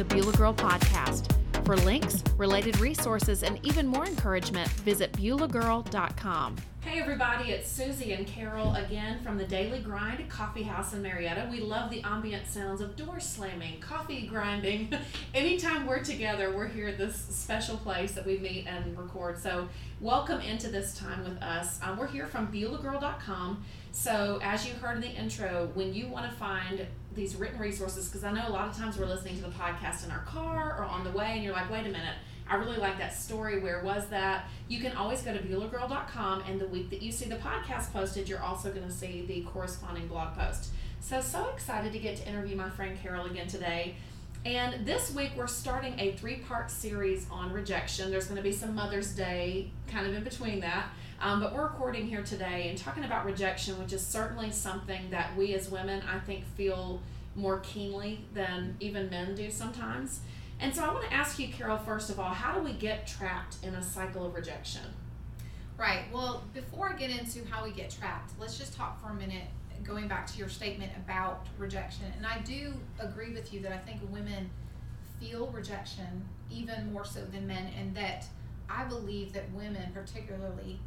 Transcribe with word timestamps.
the 0.00 0.14
Beulah 0.14 0.32
Girl 0.32 0.54
Podcast. 0.54 1.30
For 1.66 1.76
links, 1.76 2.24
related 2.38 2.80
resources, 2.80 3.42
and 3.42 3.60
even 3.66 3.86
more 3.86 4.06
encouragement, 4.06 4.66
visit 4.70 5.12
BeulahGirl.com. 5.12 6.56
Hey 6.80 6.98
everybody, 6.98 7.50
it's 7.50 7.70
Suzy 7.70 8.14
and 8.14 8.26
Carol 8.26 8.74
again 8.76 9.20
from 9.22 9.36
the 9.36 9.44
Daily 9.44 9.80
Grind 9.80 10.26
Coffee 10.30 10.62
House 10.62 10.94
in 10.94 11.02
Marietta. 11.02 11.46
We 11.50 11.60
love 11.60 11.90
the 11.90 12.00
ambient 12.02 12.46
sounds 12.46 12.80
of 12.80 12.96
door 12.96 13.20
slamming, 13.20 13.78
coffee 13.80 14.26
grinding. 14.26 14.90
Anytime 15.34 15.86
we're 15.86 16.02
together, 16.02 16.50
we're 16.50 16.68
here 16.68 16.88
at 16.88 16.96
this 16.96 17.14
special 17.14 17.76
place 17.76 18.12
that 18.12 18.24
we 18.24 18.38
meet 18.38 18.66
and 18.66 18.98
record. 18.98 19.38
So, 19.38 19.68
welcome 20.00 20.40
into 20.40 20.68
this 20.68 20.94
time 20.94 21.24
with 21.24 21.42
us. 21.42 21.78
Um, 21.82 21.98
we're 21.98 22.06
here 22.06 22.26
from 22.26 22.50
BeulahGirl.com. 22.50 23.62
So, 23.92 24.40
as 24.42 24.66
you 24.66 24.72
heard 24.74 24.94
in 24.94 25.02
the 25.02 25.10
intro, 25.10 25.70
when 25.74 25.92
you 25.92 26.08
want 26.08 26.30
to 26.30 26.34
find 26.38 26.86
these 27.20 27.36
written 27.36 27.58
resources 27.60 28.08
because 28.08 28.24
I 28.24 28.32
know 28.32 28.48
a 28.48 28.50
lot 28.50 28.68
of 28.68 28.76
times 28.76 28.96
we're 28.96 29.04
listening 29.04 29.36
to 29.36 29.42
the 29.42 29.50
podcast 29.50 30.06
in 30.06 30.10
our 30.10 30.22
car 30.22 30.76
or 30.78 30.84
on 30.84 31.04
the 31.04 31.10
way 31.10 31.32
and 31.34 31.44
you're 31.44 31.52
like, 31.52 31.70
wait 31.70 31.80
a 31.80 31.90
minute, 31.90 32.16
I 32.48 32.54
really 32.56 32.78
like 32.78 32.96
that 32.96 33.14
story. 33.14 33.60
Where 33.60 33.84
was 33.84 34.06
that? 34.06 34.46
You 34.68 34.80
can 34.80 34.96
always 34.96 35.20
go 35.20 35.34
to 35.34 35.38
BeulahGirl.com 35.38 36.44
and 36.48 36.58
the 36.58 36.66
week 36.66 36.88
that 36.88 37.02
you 37.02 37.12
see 37.12 37.26
the 37.26 37.36
podcast 37.36 37.92
posted, 37.92 38.26
you're 38.26 38.42
also 38.42 38.70
going 38.72 38.86
to 38.86 38.90
see 38.90 39.26
the 39.26 39.42
corresponding 39.42 40.08
blog 40.08 40.34
post. 40.34 40.70
So, 41.00 41.20
so 41.20 41.50
excited 41.50 41.92
to 41.92 41.98
get 41.98 42.16
to 42.16 42.26
interview 42.26 42.56
my 42.56 42.70
friend 42.70 42.98
Carol 42.98 43.26
again 43.26 43.46
today. 43.48 43.96
And 44.46 44.86
this 44.86 45.14
week 45.14 45.32
we're 45.36 45.46
starting 45.46 46.00
a 46.00 46.12
three 46.12 46.36
part 46.36 46.70
series 46.70 47.26
on 47.30 47.52
rejection. 47.52 48.10
There's 48.10 48.24
going 48.24 48.38
to 48.38 48.42
be 48.42 48.52
some 48.52 48.74
Mother's 48.74 49.12
Day 49.12 49.70
kind 49.88 50.06
of 50.06 50.14
in 50.14 50.24
between 50.24 50.60
that. 50.60 50.86
Um, 51.22 51.38
but 51.38 51.54
we're 51.54 51.64
recording 51.64 52.06
here 52.06 52.22
today 52.22 52.68
and 52.70 52.78
talking 52.78 53.04
about 53.04 53.26
rejection, 53.26 53.78
which 53.78 53.92
is 53.92 54.04
certainly 54.04 54.50
something 54.50 55.10
that 55.10 55.36
we 55.36 55.52
as 55.52 55.68
women, 55.68 56.02
I 56.10 56.18
think, 56.18 56.46
feel 56.56 57.02
more 57.36 57.60
keenly 57.60 58.24
than 58.32 58.74
even 58.80 59.10
men 59.10 59.34
do 59.34 59.50
sometimes. 59.50 60.20
And 60.60 60.74
so 60.74 60.82
I 60.82 60.94
want 60.94 61.04
to 61.04 61.12
ask 61.12 61.38
you, 61.38 61.48
Carol, 61.48 61.76
first 61.76 62.08
of 62.08 62.18
all, 62.18 62.30
how 62.32 62.54
do 62.54 62.62
we 62.62 62.72
get 62.72 63.06
trapped 63.06 63.56
in 63.62 63.74
a 63.74 63.82
cycle 63.82 64.24
of 64.24 64.34
rejection? 64.34 64.80
Right. 65.76 66.04
Well, 66.10 66.42
before 66.54 66.90
I 66.90 66.96
get 66.96 67.10
into 67.10 67.46
how 67.50 67.64
we 67.64 67.72
get 67.72 67.90
trapped, 67.90 68.32
let's 68.40 68.56
just 68.56 68.74
talk 68.74 69.02
for 69.02 69.10
a 69.10 69.14
minute 69.14 69.44
going 69.82 70.08
back 70.08 70.26
to 70.26 70.38
your 70.38 70.48
statement 70.48 70.92
about 70.96 71.46
rejection. 71.58 72.06
And 72.16 72.26
I 72.26 72.38
do 72.38 72.72
agree 72.98 73.34
with 73.34 73.52
you 73.52 73.60
that 73.60 73.72
I 73.72 73.78
think 73.78 74.00
women 74.10 74.48
feel 75.20 75.48
rejection 75.48 76.24
even 76.50 76.94
more 76.94 77.04
so 77.04 77.20
than 77.24 77.46
men, 77.46 77.70
and 77.78 77.94
that 77.94 78.24
I 78.70 78.84
believe 78.84 79.34
that 79.34 79.50
women, 79.52 79.90
particularly 79.92 80.80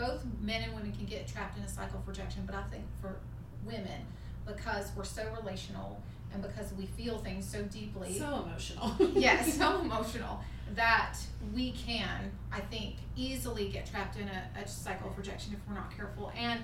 both 0.00 0.24
men 0.40 0.62
and 0.62 0.74
women 0.74 0.92
can 0.92 1.04
get 1.04 1.28
trapped 1.28 1.58
in 1.58 1.62
a 1.62 1.68
cycle 1.68 1.98
of 1.98 2.08
rejection, 2.08 2.42
but 2.46 2.54
I 2.54 2.62
think 2.64 2.84
for 3.00 3.16
women, 3.64 4.06
because 4.46 4.90
we're 4.96 5.04
so 5.04 5.26
relational 5.40 6.02
and 6.32 6.42
because 6.42 6.72
we 6.72 6.86
feel 6.86 7.18
things 7.18 7.46
so 7.46 7.62
deeply. 7.64 8.18
So 8.18 8.44
emotional. 8.46 8.94
yes, 9.14 9.58
so 9.58 9.80
emotional 9.84 10.40
that 10.74 11.16
we 11.52 11.72
can, 11.72 12.30
I 12.52 12.60
think, 12.60 12.94
easily 13.16 13.68
get 13.68 13.86
trapped 13.86 14.16
in 14.16 14.28
a, 14.28 14.60
a 14.62 14.66
cycle 14.66 15.10
of 15.10 15.18
rejection 15.18 15.52
if 15.52 15.58
we're 15.68 15.74
not 15.74 15.94
careful. 15.94 16.32
And 16.36 16.62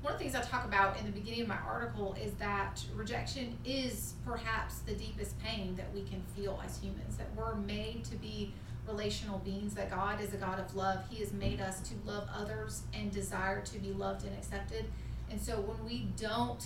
one 0.00 0.12
of 0.12 0.18
the 0.18 0.24
things 0.24 0.36
I 0.36 0.42
talk 0.42 0.64
about 0.64 0.98
in 0.98 1.04
the 1.04 1.10
beginning 1.10 1.42
of 1.42 1.48
my 1.48 1.58
article 1.66 2.16
is 2.22 2.32
that 2.34 2.80
rejection 2.94 3.58
is 3.64 4.14
perhaps 4.24 4.78
the 4.80 4.92
deepest 4.92 5.38
pain 5.40 5.74
that 5.74 5.92
we 5.92 6.02
can 6.02 6.22
feel 6.36 6.62
as 6.64 6.78
humans, 6.78 7.16
that 7.16 7.26
we're 7.36 7.56
made 7.56 8.04
to 8.04 8.16
be 8.16 8.54
relational 8.88 9.38
beings, 9.38 9.74
that 9.74 9.90
God 9.90 10.20
is 10.20 10.34
a 10.34 10.36
God 10.36 10.58
of 10.58 10.74
love. 10.74 11.00
He 11.10 11.20
has 11.20 11.32
made 11.32 11.60
us 11.60 11.80
to 11.82 11.94
love 12.04 12.28
others 12.34 12.82
and 12.92 13.12
desire 13.12 13.60
to 13.62 13.78
be 13.78 13.92
loved 13.92 14.24
and 14.24 14.34
accepted. 14.36 14.86
And 15.30 15.40
so 15.40 15.60
when 15.60 15.84
we 15.86 16.08
don't 16.16 16.64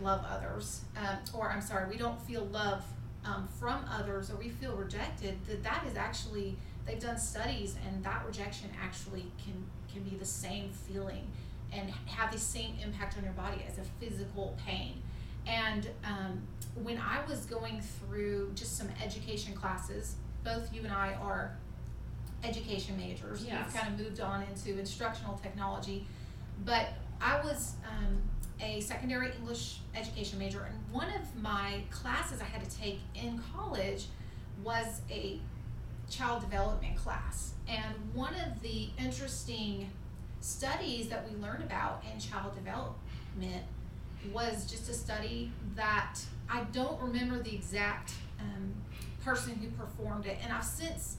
love 0.00 0.24
others, 0.28 0.82
um, 0.96 1.18
or 1.32 1.50
I'm 1.50 1.60
sorry, 1.60 1.88
we 1.88 1.96
don't 1.96 2.20
feel 2.22 2.44
love 2.46 2.84
um, 3.24 3.48
from 3.58 3.84
others, 3.90 4.30
or 4.30 4.36
we 4.36 4.50
feel 4.50 4.76
rejected, 4.76 5.38
that 5.46 5.62
that 5.62 5.84
is 5.90 5.96
actually 5.96 6.56
they've 6.86 7.00
done 7.00 7.18
studies, 7.18 7.76
and 7.86 8.04
that 8.04 8.22
rejection 8.26 8.68
actually 8.82 9.24
can 9.42 9.54
can 9.92 10.02
be 10.02 10.16
the 10.16 10.24
same 10.24 10.70
feeling 10.70 11.26
and 11.72 11.90
have 12.06 12.30
the 12.32 12.38
same 12.38 12.76
impact 12.82 13.16
on 13.16 13.24
your 13.24 13.32
body 13.32 13.64
as 13.68 13.78
a 13.78 13.84
physical 13.98 14.56
pain. 14.64 15.00
And 15.46 15.88
um, 16.04 16.42
when 16.82 16.98
I 16.98 17.24
was 17.28 17.46
going 17.46 17.80
through 17.80 18.52
just 18.54 18.76
some 18.76 18.88
education 19.02 19.54
classes 19.54 20.16
both 20.44 20.72
you 20.72 20.82
and 20.82 20.92
I 20.92 21.14
are 21.14 21.56
education 22.44 22.96
majors. 22.96 23.44
Yes. 23.44 23.66
We've 23.66 23.82
kind 23.82 23.94
of 23.94 24.06
moved 24.06 24.20
on 24.20 24.42
into 24.42 24.78
instructional 24.78 25.36
technology. 25.38 26.06
But 26.64 26.88
I 27.20 27.40
was 27.42 27.74
um, 27.88 28.18
a 28.60 28.80
secondary 28.80 29.32
English 29.38 29.78
education 29.96 30.38
major, 30.38 30.68
and 30.68 30.76
one 30.92 31.08
of 31.08 31.42
my 31.42 31.80
classes 31.90 32.40
I 32.40 32.44
had 32.44 32.68
to 32.68 32.76
take 32.76 33.00
in 33.14 33.40
college 33.54 34.06
was 34.62 35.00
a 35.10 35.40
child 36.10 36.42
development 36.42 36.96
class. 36.96 37.54
And 37.66 37.94
one 38.12 38.34
of 38.34 38.60
the 38.62 38.90
interesting 38.98 39.90
studies 40.40 41.08
that 41.08 41.28
we 41.28 41.36
learned 41.40 41.64
about 41.64 42.04
in 42.12 42.20
child 42.20 42.54
development 42.54 43.64
was 44.32 44.66
just 44.70 44.88
a 44.88 44.94
study 44.94 45.50
that 45.74 46.18
I 46.48 46.64
don't 46.72 47.00
remember 47.00 47.42
the 47.42 47.54
exact 47.54 48.12
um, 48.38 48.74
person 49.24 49.54
who 49.56 49.68
performed 49.70 50.26
it. 50.26 50.38
And 50.42 50.52
I've 50.52 50.64
since 50.64 51.16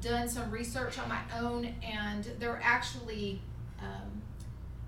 done 0.00 0.28
some 0.28 0.50
research 0.50 0.98
on 0.98 1.08
my 1.08 1.20
own, 1.38 1.74
and 1.82 2.24
they're 2.38 2.60
actually, 2.62 3.40
um, 3.80 4.22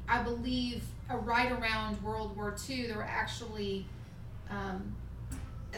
I 0.08 0.22
believe, 0.22 0.82
right 1.10 1.52
around 1.52 2.02
World 2.02 2.36
War 2.36 2.56
II, 2.68 2.86
there 2.86 2.96
were 2.96 3.02
actually 3.02 3.86
um, 4.50 4.94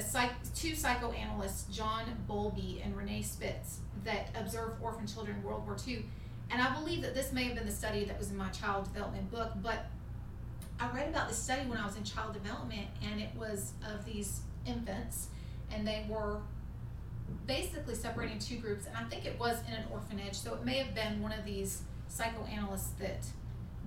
psych, 0.00 0.30
two 0.54 0.74
psychoanalysts, 0.74 1.74
John 1.74 2.04
Bowlby 2.28 2.82
and 2.84 2.96
Renee 2.96 3.22
Spitz, 3.22 3.80
that 4.04 4.28
observed 4.38 4.80
orphan 4.82 5.06
children 5.06 5.36
in 5.38 5.42
World 5.42 5.66
War 5.66 5.76
II. 5.86 6.04
And 6.50 6.62
I 6.62 6.72
believe 6.74 7.02
that 7.02 7.14
this 7.14 7.32
may 7.32 7.44
have 7.44 7.56
been 7.56 7.66
the 7.66 7.72
study 7.72 8.04
that 8.04 8.16
was 8.18 8.30
in 8.30 8.36
my 8.36 8.48
child 8.50 8.84
development 8.84 9.30
book, 9.32 9.50
but 9.62 9.86
I 10.78 10.88
read 10.90 11.08
about 11.08 11.28
this 11.28 11.38
study 11.38 11.68
when 11.68 11.78
I 11.78 11.86
was 11.86 11.96
in 11.96 12.04
child 12.04 12.34
development, 12.34 12.86
and 13.02 13.20
it 13.20 13.30
was 13.36 13.72
of 13.84 14.04
these 14.04 14.42
infants 14.64 15.28
and 15.72 15.87
they 15.87 16.04
were 16.09 16.41
basically 17.47 17.94
separating 17.94 18.38
two 18.38 18.56
groups 18.56 18.87
and 18.87 18.97
i 18.97 19.03
think 19.04 19.25
it 19.25 19.38
was 19.38 19.59
in 19.66 19.75
an 19.75 19.84
orphanage 19.93 20.34
so 20.34 20.54
it 20.54 20.65
may 20.65 20.78
have 20.78 20.94
been 20.94 21.21
one 21.22 21.32
of 21.32 21.44
these 21.44 21.82
psychoanalysts 22.09 22.91
that 22.99 23.27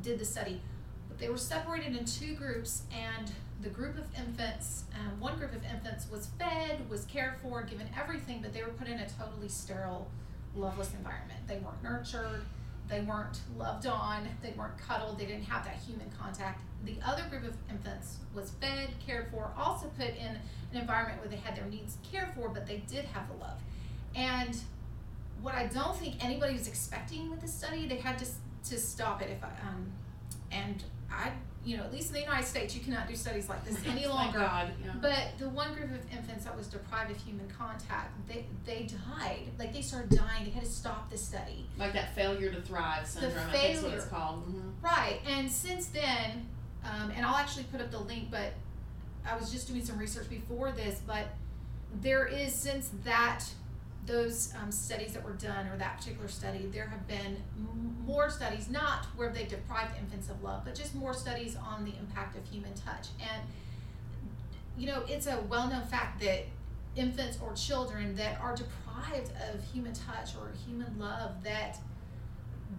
did 0.02 0.20
the 0.20 0.26
study. 0.26 0.62
But 1.08 1.20
they 1.20 1.30
were 1.30 1.38
separated 1.38 1.96
in 1.96 2.06
two 2.06 2.36
groups 2.36 2.84
and 2.94 3.32
the 3.62 3.70
group 3.70 3.98
of 3.98 4.06
infants 4.18 4.86
um, 4.94 5.20
one 5.20 5.38
group 5.38 5.54
of 5.54 5.64
infants 5.66 6.10
was 6.10 6.28
fed 6.40 6.90
was 6.90 7.04
cared 7.06 7.36
for 7.42 7.62
given 7.64 7.90
everything 8.00 8.42
but 8.42 8.54
they 8.54 8.64
were 8.64 8.70
put 8.70 8.88
in 8.88 9.00
a 9.00 9.08
totally 9.10 9.50
sterile 9.50 10.10
loveless 10.56 10.94
environment. 10.94 11.40
They 11.48 11.58
weren't 11.58 11.84
nurtured 11.84 12.42
they 12.88 13.02
weren't 13.02 13.42
loved 13.58 13.86
on 13.86 14.28
they 14.42 14.54
weren't 14.58 14.78
cuddled 14.78 15.20
they 15.20 15.26
didn't 15.26 15.44
have 15.44 15.66
that 15.66 15.76
human 15.76 16.10
contact 16.18 16.62
the 16.86 16.96
other 17.06 17.24
group 17.30 17.44
of 17.44 17.56
infants 17.70 18.18
was 18.34 18.52
fed 18.62 18.90
cared 19.06 19.30
for 19.32 19.52
also 19.58 19.88
put 19.98 20.08
in 20.10 20.38
an 20.72 20.78
environment 20.80 21.20
where 21.20 21.30
they 21.30 21.36
had 21.38 21.56
their 21.56 21.66
needs 21.66 21.98
cared 22.10 22.30
for, 22.36 22.50
but 22.50 22.66
they 22.68 22.78
did 22.88 23.06
have 23.06 23.28
the 23.28 23.36
love. 23.36 23.60
And 24.16 24.58
what 25.42 25.56
I 25.56 25.68
don't 25.68 25.96
think 25.98 26.24
anybody 26.24 26.54
was 26.54 26.68
expecting 26.68 27.30
with 27.30 27.42
this 27.42 27.54
study, 27.54 27.88
they 27.88 27.98
had 27.98 28.18
to 28.20 28.26
to 28.70 28.78
stop 28.78 29.22
it. 29.22 29.30
If 29.30 29.44
I, 29.44 29.48
um, 29.68 29.92
and 30.52 30.84
I, 31.12 31.32
you 31.64 31.78
know, 31.78 31.84
at 31.84 31.92
least 31.94 32.10
in 32.10 32.14
the 32.16 32.22
United 32.22 32.46
States, 32.46 32.76
you 32.76 32.82
cannot 32.82 33.08
do 33.08 33.16
studies 33.16 33.48
like 33.50 33.64
this 33.66 33.78
any 33.88 34.06
longer. 34.06 34.40
God, 34.40 34.72
yeah. 34.84 34.92
But 35.02 35.38
the 35.38 35.50
one 35.50 35.74
group 35.74 35.92
of 35.92 36.12
infants 36.12 36.44
that 36.46 36.56
was 36.58 36.68
deprived 36.68 37.12
of 37.12 37.18
human 37.18 37.48
contact, 37.50 38.12
they 38.28 38.46
they 38.66 38.88
died. 39.18 39.48
Like 39.58 39.74
they 39.74 39.82
started 39.82 40.10
dying. 40.18 40.44
They 40.46 40.52
had 40.52 40.64
to 40.66 40.70
stop 40.70 41.10
the 41.10 41.18
study. 41.18 41.66
Like 41.78 41.94
that 41.94 42.14
failure 42.16 42.52
to 42.52 42.62
thrive 42.62 43.08
syndrome. 43.08 43.34
The 43.34 43.40
I 43.42 43.52
think 43.52 43.84
what 43.84 43.94
it's 43.94 44.06
failure. 44.06 44.10
called. 44.26 44.46
Mhm. 44.54 44.72
Right. 44.84 45.20
And 45.28 45.50
since 45.50 45.88
then, 45.88 46.48
um, 46.84 47.12
and 47.16 47.26
I'll 47.26 47.36
actually 47.36 47.66
put 47.66 47.82
up 47.82 47.92
the 47.92 48.00
link, 48.00 48.32
but 48.32 48.54
I 49.26 49.36
was 49.38 49.52
just 49.52 49.68
doing 49.68 49.84
some 49.84 49.98
research 49.98 50.30
before 50.30 50.72
this, 50.72 51.02
but 51.06 51.28
there 52.02 52.26
is 52.26 52.54
since 52.54 52.92
that 53.04 53.44
those 54.06 54.54
um, 54.62 54.72
studies 54.72 55.14
that 55.14 55.24
were 55.24 55.34
done 55.34 55.68
or 55.68 55.78
that 55.78 55.98
particular 55.98 56.28
study, 56.28 56.70
there 56.72 56.88
have 56.88 57.08
been 57.08 57.38
more 58.06 58.30
studies, 58.30 58.70
not 58.70 59.06
where 59.16 59.30
they 59.30 59.44
deprived 59.44 59.98
infants 60.00 60.30
of 60.30 60.42
love, 60.42 60.64
but 60.66 60.74
just 60.74 60.96
more 60.96 61.14
studies 61.14 61.56
on 61.56 61.86
the 61.86 61.92
impact 62.00 62.36
of 62.36 62.46
human 62.46 62.74
touch. 62.74 63.08
And 63.20 63.42
you 64.78 64.88
know, 64.88 65.04
it's 65.08 65.28
a 65.28 65.40
well-known 65.50 65.86
fact 65.88 66.22
that 66.22 66.46
infants 66.96 67.38
or 67.44 67.54
children 67.54 68.16
that 68.16 68.40
are 68.42 68.56
deprived 68.56 69.32
of 69.54 69.64
human 69.74 69.94
touch 69.94 70.36
or 70.36 70.52
human 70.66 70.98
love 70.98 71.44
that 71.44 71.78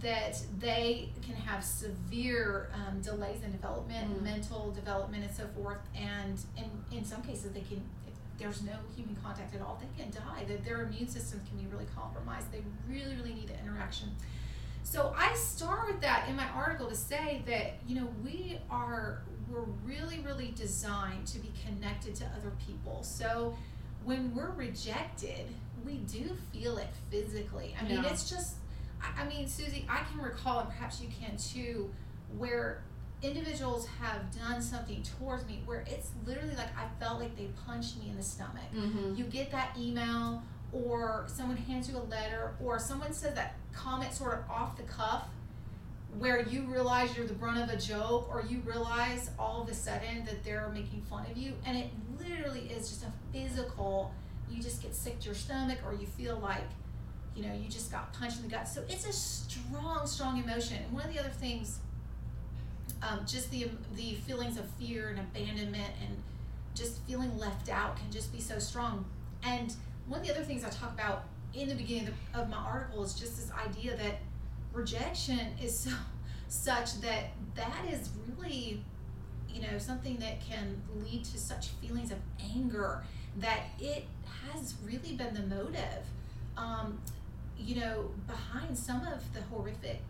that 0.03 0.41
they 0.59 1.11
can 1.23 1.35
have 1.35 1.65
severe 1.65 2.71
um, 2.75 3.01
delays 3.01 3.43
in 3.43 3.53
development, 3.53 4.09
Mm. 4.19 4.23
mental 4.23 4.71
development, 4.71 5.25
and 5.25 5.35
so 5.35 5.47
forth. 5.49 5.79
And 5.97 6.39
in, 6.57 6.99
in 6.99 7.05
some 7.05 7.23
cases, 7.23 7.53
they 7.53 7.61
can, 7.63 7.83
if 8.07 8.15
there's 8.39 8.63
no 8.63 8.77
human 8.97 9.17
contact 9.17 9.55
at 9.55 9.61
all, 9.61 9.81
they 9.81 10.03
can 10.03 10.13
die. 10.13 10.45
That 10.47 10.65
their 10.65 10.83
immune 10.83 11.09
systems 11.09 11.43
can 11.49 11.59
be 11.59 11.67
really 11.67 11.89
compromised. 11.95 12.53
They 12.53 12.63
really, 12.89 13.17
really 13.17 13.35
need 13.35 13.49
the 13.49 13.59
interaction. 13.59 14.11
So 14.85 15.13
I 15.17 15.35
start 15.35 15.89
with 15.89 16.01
that 16.01 16.29
in 16.29 16.37
my 16.37 16.49
article 16.51 16.87
to 16.89 16.95
say 16.97 17.43
that 17.47 17.75
you 17.87 18.01
know 18.01 18.09
we 18.25 18.59
are 18.71 19.23
we're 19.51 19.67
really, 19.85 20.21
really 20.21 20.55
designed 20.57 21.27
to 21.27 21.39
be 21.41 21.51
connected 21.67 22.15
to 22.15 22.25
other 22.39 22.53
people. 22.67 23.03
So 23.03 23.57
when 24.05 24.33
we're 24.35 24.53
rejected, 24.53 25.47
we 25.85 25.95
do 25.97 26.37
feel 26.53 26.79
it 26.79 26.87
physically. 27.11 27.75
I 27.79 27.83
mean, 27.83 28.03
Yeah. 28.03 28.11
it's 28.11 28.31
just, 28.31 28.55
I, 29.03 29.25
mean, 29.25 29.49
Suzy, 29.49 29.87
I 29.89 30.01
can 30.11 30.21
recall, 30.21 30.61
and 30.61 30.69
perhaps 30.69 31.01
you 31.01 31.09
can 31.09 31.37
too, 31.37 31.91
where 32.37 32.83
individuals 33.23 33.87
have 34.01 34.35
done 34.35 34.63
something 34.63 35.03
towards 35.03 35.47
me 35.47 35.63
where 35.67 35.85
it's 35.87 36.11
literally 36.27 36.55
like 36.57 36.69
I 36.77 36.87
felt 36.99 37.21
like 37.21 37.37
they 37.37 37.49
punched 37.67 37.99
me 37.99 38.09
in 38.11 38.17
the 38.17 38.23
stomach. 38.23 38.63
Mm-hmm. 38.75 39.15
You 39.17 39.25
get 39.25 39.51
that 39.51 39.77
email, 39.79 40.43
or 40.73 41.25
someone 41.27 41.57
hands 41.57 41.89
you 41.89 41.97
a 41.97 42.05
letter, 42.05 42.55
or 42.63 42.79
someone 42.79 43.13
says 43.13 43.35
that 43.35 43.57
comment 43.73 44.13
sort 44.13 44.35
of 44.35 44.51
off 44.51 44.77
the 44.77 44.85
cuff 44.85 45.25
where 46.19 46.43
you 46.49 46.63
realize 46.63 47.17
you're 47.17 47.27
the 47.27 47.35
brunt 47.35 47.59
of 47.59 47.71
a 47.71 47.81
joke 47.81 48.29
or 48.31 48.45
you 48.49 48.61
realize 48.65 49.31
all 49.39 49.63
of 49.63 49.69
a 49.69 49.75
sudden 49.75 50.25
that 50.25 50.43
they're 50.45 50.69
making 50.75 51.01
fun 51.03 51.25
of 51.31 51.37
you 51.37 51.53
and 51.65 51.79
it 51.79 51.91
literally 52.19 52.63
is 52.63 52.89
just 52.89 53.05
a 53.05 53.13
physical 53.33 54.13
you 54.51 54.61
just 54.61 54.83
get 54.83 54.95
sick 54.95 55.19
to 55.21 55.27
your 55.27 55.35
stomach 55.35 55.79
or 55.87 55.95
you 55.95 56.07
feel 56.07 56.39
like 56.39 56.65
you 57.37 57.43
know 57.43 57.55
you 57.55 57.69
just 57.69 57.91
got 57.91 58.13
punched 58.13 58.39
in 58.39 58.43
the 58.43 58.49
gut. 58.49 58.69
So 58.69 58.83
it's 58.89 59.07
a 59.07 59.13
strong 59.13 60.07
strong 60.07 60.43
emotion. 60.43 60.79
And 60.85 60.93
one 60.93 61.05
of 61.05 61.13
the 61.13 61.21
other 61.21 61.31
things 61.31 61.79
um, 63.03 63.21
just 63.27 63.51
the 63.51 63.71
the 63.95 64.15
feelings 64.27 64.59
of 64.59 64.69
fear 64.79 65.09
and 65.09 65.19
abandonment 65.19 65.93
and 66.07 66.17
just 66.75 67.01
feeling 67.03 67.37
left 67.39 67.69
out 67.69 67.97
can 67.97 68.11
just 68.11 68.33
be 68.33 68.41
so 68.41 68.59
strong. 68.59 69.05
And 69.43 69.75
one 70.07 70.21
of 70.21 70.27
the 70.27 70.33
other 70.33 70.45
things 70.45 70.65
i 70.65 70.69
talk 70.69 70.93
about 70.93 71.25
in 71.55 71.69
the 71.69 71.75
beginning 71.75 72.09
of, 72.09 72.15
the, 72.33 72.41
of 72.41 72.49
my 72.49 72.57
article 72.57 73.03
is 73.03 73.15
just 73.15 73.37
this 73.37 73.51
idea 73.53 73.97
that 73.97 74.21
rejection 74.73 75.41
is 75.63 75.77
so 75.79 75.91
such 76.49 77.01
that 77.01 77.27
that 77.55 77.85
is 77.91 78.11
really 78.37 78.83
you 79.49 79.63
know 79.63 79.79
something 79.79 80.17
that 80.17 80.41
can 80.41 80.81
lead 81.05 81.25
to 81.25 81.39
such 81.39 81.69
feelings 81.81 82.11
of 82.11 82.19
anger 82.55 83.03
that 83.37 83.61
it 83.79 84.05
has 84.53 84.75
really 84.85 85.15
been 85.15 85.35
the 85.35 85.55
motive. 85.55 86.05
Um, 86.57 87.01
you 87.61 87.81
know 87.81 88.11
behind 88.27 88.77
some 88.77 89.07
of 89.07 89.33
the 89.35 89.41
horrific 89.43 90.01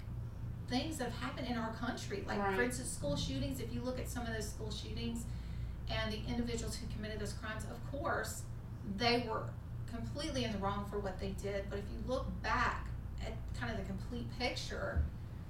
things 0.69 0.99
that 0.99 1.11
have 1.11 1.21
happened 1.21 1.49
in 1.49 1.57
our 1.57 1.73
country 1.75 2.25
like 2.27 2.39
Right. 2.39 2.55
for 2.55 2.63
instance 2.63 2.89
school 2.91 3.17
shootings 3.17 3.61
if 3.61 3.73
you 3.75 3.81
look 3.83 3.99
at 3.99 4.09
some 4.09 4.25
of 4.27 4.33
those 4.33 4.49
school 4.49 4.71
shootings 4.71 5.25
and 5.91 6.13
the 6.13 6.21
individuals 6.29 6.77
who 6.77 6.87
committed 6.95 7.19
those 7.21 7.33
crimes 7.35 7.65
of 7.65 8.01
course 8.01 8.43
they 8.97 9.27
were 9.29 9.43
completely 9.91 10.45
in 10.45 10.53
the 10.53 10.59
wrong 10.59 10.87
for 10.89 10.99
what 11.01 11.19
they 11.19 11.31
did 11.43 11.65
but 11.69 11.79
if 11.81 11.85
you 11.93 11.99
look 12.13 12.27
back 12.43 12.87
at 13.25 13.33
kind 13.59 13.71
of 13.73 13.79
the 13.79 13.85
complete 13.85 14.27
picture, 14.39 15.03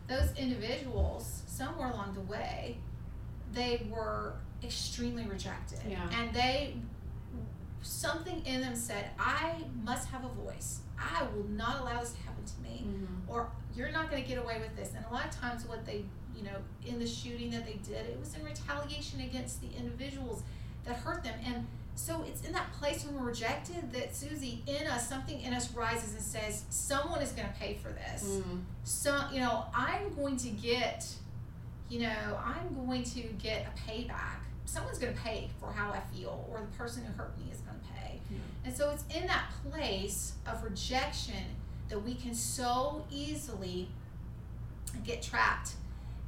those 0.08 0.32
individuals, 0.36 1.42
somewhere 1.46 1.90
along 1.90 2.14
the 2.14 2.20
way, 2.22 2.76
they 3.52 3.86
were 3.88 4.34
extremely 4.62 5.24
rejected. 5.26 5.78
Yeah. 5.88 6.08
And 6.18 6.34
they, 6.34 6.74
something 7.82 8.44
in 8.44 8.60
them 8.60 8.74
said, 8.76 9.10
I 9.18 9.64
must 9.82 10.08
have 10.08 10.24
a 10.24 10.28
voice. 10.28 10.80
I 10.98 11.24
will 11.34 11.48
not 11.48 11.80
allow 11.80 12.00
this 12.00 12.12
to 12.12 12.20
happen 12.22 12.44
to 12.44 12.62
me. 12.62 12.84
Mm-hmm. 12.86 13.30
Or 13.30 13.48
you're 13.74 13.90
not 13.92 14.10
going 14.10 14.22
to 14.22 14.28
get 14.28 14.38
away 14.38 14.58
with 14.58 14.76
this. 14.76 14.92
And 14.94 15.04
a 15.10 15.12
lot 15.12 15.26
of 15.26 15.30
times, 15.32 15.66
what 15.66 15.86
they, 15.86 16.04
you 16.36 16.42
know, 16.44 16.56
in 16.86 16.98
the 16.98 17.06
shooting 17.06 17.50
that 17.50 17.64
they 17.64 17.78
did, 17.86 18.06
it 18.06 18.18
was 18.18 18.34
in 18.34 18.44
retaliation 18.44 19.20
against 19.20 19.60
the 19.60 19.68
individuals 19.78 20.42
that 20.84 20.96
hurt 20.96 21.22
them. 21.22 21.38
And 21.46 21.66
so 21.94 22.24
it's 22.26 22.42
in 22.46 22.52
that 22.52 22.72
place 22.72 23.04
when 23.04 23.14
we're 23.14 23.28
rejected 23.28 23.92
that 23.92 24.14
Suzy, 24.14 24.62
in 24.66 24.86
us, 24.86 25.08
something 25.08 25.40
in 25.40 25.52
us 25.52 25.72
rises 25.74 26.14
and 26.14 26.22
says, 26.22 26.64
someone 26.70 27.20
is 27.20 27.32
going 27.32 27.48
to 27.48 27.54
pay 27.54 27.74
for 27.74 27.88
this. 27.88 28.24
Mm-hmm. 28.24 28.58
So, 28.84 29.22
you 29.32 29.40
know, 29.40 29.66
I'm 29.74 30.14
going 30.14 30.36
to 30.38 30.48
get, 30.48 31.06
you 31.88 32.00
know, 32.00 32.38
I'm 32.42 32.86
going 32.86 33.04
to 33.04 33.20
get 33.42 33.66
a 33.66 33.90
payback. 33.90 34.40
Someone's 34.64 34.98
going 34.98 35.12
to 35.12 35.20
pay 35.20 35.50
for 35.58 35.72
how 35.72 35.90
I 35.90 36.00
feel, 36.14 36.46
or 36.50 36.60
the 36.60 36.76
person 36.78 37.04
who 37.04 37.12
hurt 37.12 37.36
me 37.38 37.46
is 37.52 37.58
going 37.58 37.69
to 37.69 37.69
pay. 37.69 37.69
Yeah. 37.69 37.69
And 38.64 38.76
so 38.76 38.90
it's 38.90 39.04
in 39.14 39.26
that 39.26 39.46
place 39.70 40.34
of 40.46 40.62
rejection 40.62 41.44
that 41.88 41.98
we 41.98 42.14
can 42.14 42.34
so 42.34 43.04
easily 43.10 43.88
get 45.04 45.22
trapped 45.22 45.72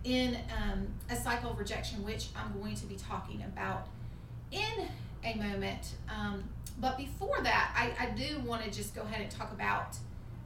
in 0.05 0.37
um, 0.57 0.87
a 1.11 1.17
cycle 1.17 1.51
of 1.51 1.59
rejection, 1.59 2.05
which 2.05 2.29
I'm 2.37 2.59
going 2.61 2.75
to 2.77 2.87
be 2.87 2.97
talking 2.97 3.43
about 3.47 3.87
in 4.51 4.89
a 5.25 5.35
moment. 5.37 5.95
Um, 6.09 6.45
but 6.81 6.97
before 6.97 7.41
that, 7.43 7.73
I, 7.77 8.07
I 8.07 8.11
do 8.11 8.41
want 8.41 8.65
to 8.65 8.71
just 8.71 8.95
go 8.95 9.03
ahead 9.03 9.21
and 9.21 9.31
talk 9.31 9.53
about 9.53 9.97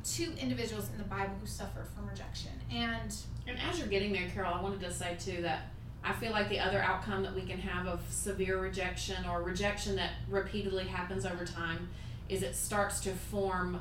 two 0.05 0.33
individuals 0.41 0.89
in 0.91 0.99
the 0.99 1.05
Bible 1.05 1.35
who 1.41 1.47
suffered 1.47 1.87
from 1.95 2.09
rejection. 2.09 2.53
And 2.71 3.15
And 3.47 3.59
as 3.69 3.79
you're 3.79 3.89
getting 3.89 4.13
there, 4.13 4.29
Carol, 4.35 4.55
I 4.55 4.61
wanted 4.61 4.81
to 4.81 4.93
say 4.93 5.17
too 5.19 5.43
that 5.43 5.71
I 6.07 6.13
feel 6.13 6.31
like 6.31 6.49
the 6.49 6.61
other 6.61 6.81
outcome 6.81 7.25
that 7.25 7.35
we 7.35 7.43
can 7.43 7.59
have 7.59 7.89
of 7.89 8.01
severe 8.11 8.61
rejection 8.61 9.27
or 9.29 9.43
rejection 9.43 9.97
that 9.97 10.13
repeatedly 10.29 10.85
happens 10.85 11.27
over 11.27 11.45
time 11.45 11.89
is 12.29 12.43
it 12.43 12.55
starts 12.55 13.01
to 13.01 13.11
form 13.11 13.81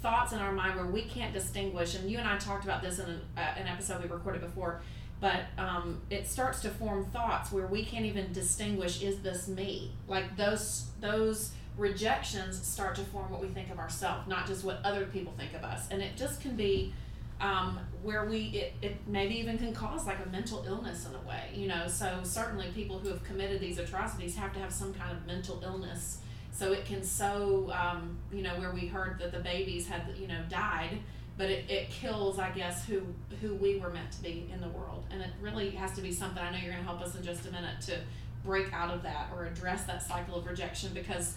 thoughts 0.00 0.32
in 0.32 0.38
our 0.38 0.52
mind 0.52 0.76
where 0.76 0.86
we 0.86 1.02
can't 1.02 1.32
distinguish. 1.32 1.96
And 1.96 2.08
you 2.08 2.18
and 2.18 2.28
I 2.28 2.38
talked 2.38 2.64
about 2.64 2.80
this 2.80 3.00
in 3.00 3.06
an, 3.06 3.20
uh, 3.36 3.40
an 3.40 3.66
episode 3.66 4.02
we 4.02 4.08
recorded 4.08 4.40
before. 4.40 4.82
But 5.20 5.46
um, 5.58 6.00
it 6.10 6.28
starts 6.28 6.60
to 6.62 6.68
form 6.68 7.06
thoughts 7.06 7.50
where 7.50 7.66
we 7.66 7.84
can't 7.84 8.04
even 8.04 8.32
distinguish: 8.32 9.02
is 9.02 9.20
this 9.20 9.48
me? 9.48 9.92
Like 10.06 10.36
those 10.36 10.88
those 11.00 11.52
rejections 11.76 12.64
start 12.64 12.94
to 12.96 13.02
form 13.02 13.30
what 13.32 13.40
we 13.40 13.48
think 13.48 13.70
of 13.70 13.78
ourselves, 13.78 14.28
not 14.28 14.46
just 14.46 14.64
what 14.64 14.80
other 14.84 15.06
people 15.06 15.32
think 15.36 15.54
of 15.54 15.64
us. 15.64 15.88
And 15.90 16.02
it 16.02 16.16
just 16.16 16.40
can 16.40 16.54
be 16.54 16.92
um, 17.40 17.80
where 18.02 18.24
we 18.26 18.38
it, 18.46 18.72
it 18.82 18.96
maybe 19.06 19.34
even 19.38 19.58
can 19.58 19.74
cause 19.74 20.06
like 20.06 20.24
a 20.24 20.28
mental 20.28 20.64
illness 20.66 21.06
in 21.06 21.14
a 21.14 21.28
way 21.28 21.34
you 21.54 21.68
know? 21.68 21.86
So 21.88 22.20
certainly 22.22 22.68
people 22.74 22.98
who 22.98 23.08
have 23.08 23.22
committed 23.24 23.60
these 23.60 23.78
atrocities 23.78 24.36
have 24.36 24.52
to 24.54 24.60
have 24.60 24.72
some 24.72 24.92
kind 24.94 25.12
of 25.12 25.26
mental 25.26 25.60
illness. 25.64 26.18
So 26.52 26.72
it 26.72 26.84
can 26.84 27.02
so 27.02 27.72
um, 27.72 28.16
you 28.32 28.42
know 28.42 28.54
where 28.58 28.72
we 28.72 28.86
heard 28.86 29.18
that 29.20 29.32
the 29.32 29.40
babies 29.40 29.86
had 29.88 30.02
you 30.16 30.28
know 30.28 30.40
died 30.48 30.98
but 31.36 31.50
it, 31.50 31.68
it 31.68 31.90
kills 31.90 32.38
i 32.38 32.48
guess 32.50 32.84
who 32.84 33.02
who 33.40 33.56
we 33.56 33.76
were 33.78 33.90
meant 33.90 34.12
to 34.12 34.22
be 34.22 34.48
in 34.52 34.60
the 34.60 34.68
world. 34.68 35.04
And 35.10 35.20
it 35.20 35.30
really 35.40 35.70
has 35.70 35.92
to 35.92 36.00
be 36.00 36.12
something 36.12 36.42
i 36.42 36.50
know 36.50 36.58
you're 36.58 36.72
going 36.72 36.84
to 36.84 36.88
help 36.88 37.00
us 37.00 37.16
in 37.16 37.22
just 37.22 37.46
a 37.46 37.50
minute 37.50 37.80
to 37.82 37.98
break 38.44 38.72
out 38.72 38.92
of 38.92 39.02
that 39.02 39.30
or 39.34 39.46
address 39.46 39.84
that 39.84 40.02
cycle 40.02 40.36
of 40.36 40.46
rejection 40.46 40.92
because 40.92 41.36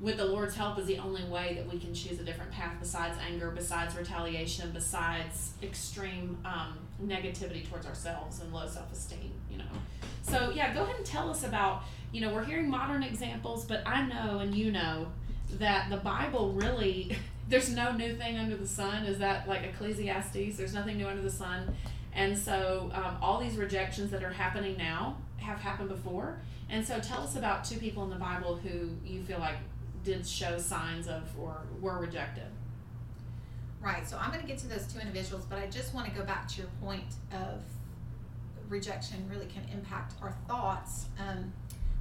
with 0.00 0.18
the 0.18 0.24
Lord's 0.24 0.54
help 0.54 0.78
is 0.78 0.86
the 0.86 0.98
only 0.98 1.24
way 1.24 1.54
that 1.54 1.72
we 1.72 1.78
can 1.78 1.94
choose 1.94 2.20
a 2.20 2.22
different 2.22 2.50
path 2.52 2.74
besides 2.78 3.16
anger, 3.26 3.50
besides 3.50 3.96
retaliation, 3.96 4.70
besides 4.72 5.54
extreme 5.62 6.36
um, 6.44 6.78
negativity 7.02 7.66
towards 7.68 7.86
ourselves 7.86 8.40
and 8.40 8.52
low 8.52 8.66
self 8.68 8.92
esteem, 8.92 9.32
you 9.50 9.58
know. 9.58 9.64
So, 10.22 10.50
yeah, 10.50 10.74
go 10.74 10.82
ahead 10.82 10.96
and 10.96 11.06
tell 11.06 11.30
us 11.30 11.44
about, 11.44 11.84
you 12.12 12.20
know, 12.20 12.34
we're 12.34 12.44
hearing 12.44 12.68
modern 12.68 13.02
examples, 13.02 13.64
but 13.64 13.82
I 13.86 14.06
know 14.06 14.40
and 14.40 14.54
you 14.54 14.70
know 14.70 15.06
that 15.52 15.88
the 15.88 15.96
Bible 15.96 16.52
really, 16.52 17.16
there's 17.48 17.70
no 17.70 17.92
new 17.92 18.16
thing 18.16 18.36
under 18.36 18.56
the 18.56 18.66
sun. 18.66 19.04
Is 19.04 19.18
that 19.18 19.48
like 19.48 19.62
Ecclesiastes? 19.62 20.56
There's 20.58 20.74
nothing 20.74 20.98
new 20.98 21.06
under 21.06 21.22
the 21.22 21.30
sun. 21.30 21.74
And 22.12 22.36
so, 22.36 22.90
um, 22.92 23.16
all 23.22 23.40
these 23.40 23.56
rejections 23.56 24.10
that 24.10 24.22
are 24.22 24.32
happening 24.32 24.76
now 24.76 25.16
have 25.38 25.58
happened 25.58 25.88
before. 25.88 26.38
And 26.68 26.84
so, 26.84 26.98
tell 26.98 27.20
us 27.20 27.36
about 27.36 27.64
two 27.64 27.78
people 27.78 28.04
in 28.04 28.10
the 28.10 28.16
Bible 28.16 28.56
who 28.56 28.90
you 29.06 29.22
feel 29.22 29.38
like 29.38 29.56
did 30.06 30.26
show 30.26 30.56
signs 30.56 31.08
of 31.08 31.24
or 31.38 31.62
were 31.80 31.98
rejected. 31.98 32.44
Right. 33.80 34.08
So 34.08 34.16
I'm 34.16 34.30
going 34.30 34.40
to 34.40 34.46
get 34.46 34.58
to 34.58 34.68
those 34.68 34.86
two 34.86 35.00
individuals, 35.00 35.44
but 35.50 35.58
I 35.58 35.66
just 35.66 35.92
want 35.92 36.08
to 36.08 36.14
go 36.14 36.24
back 36.24 36.48
to 36.48 36.58
your 36.58 36.70
point 36.80 37.14
of 37.32 37.60
rejection 38.68 39.28
really 39.28 39.46
can 39.46 39.62
impact 39.72 40.14
our 40.22 40.32
thoughts. 40.48 41.06
Um, 41.18 41.52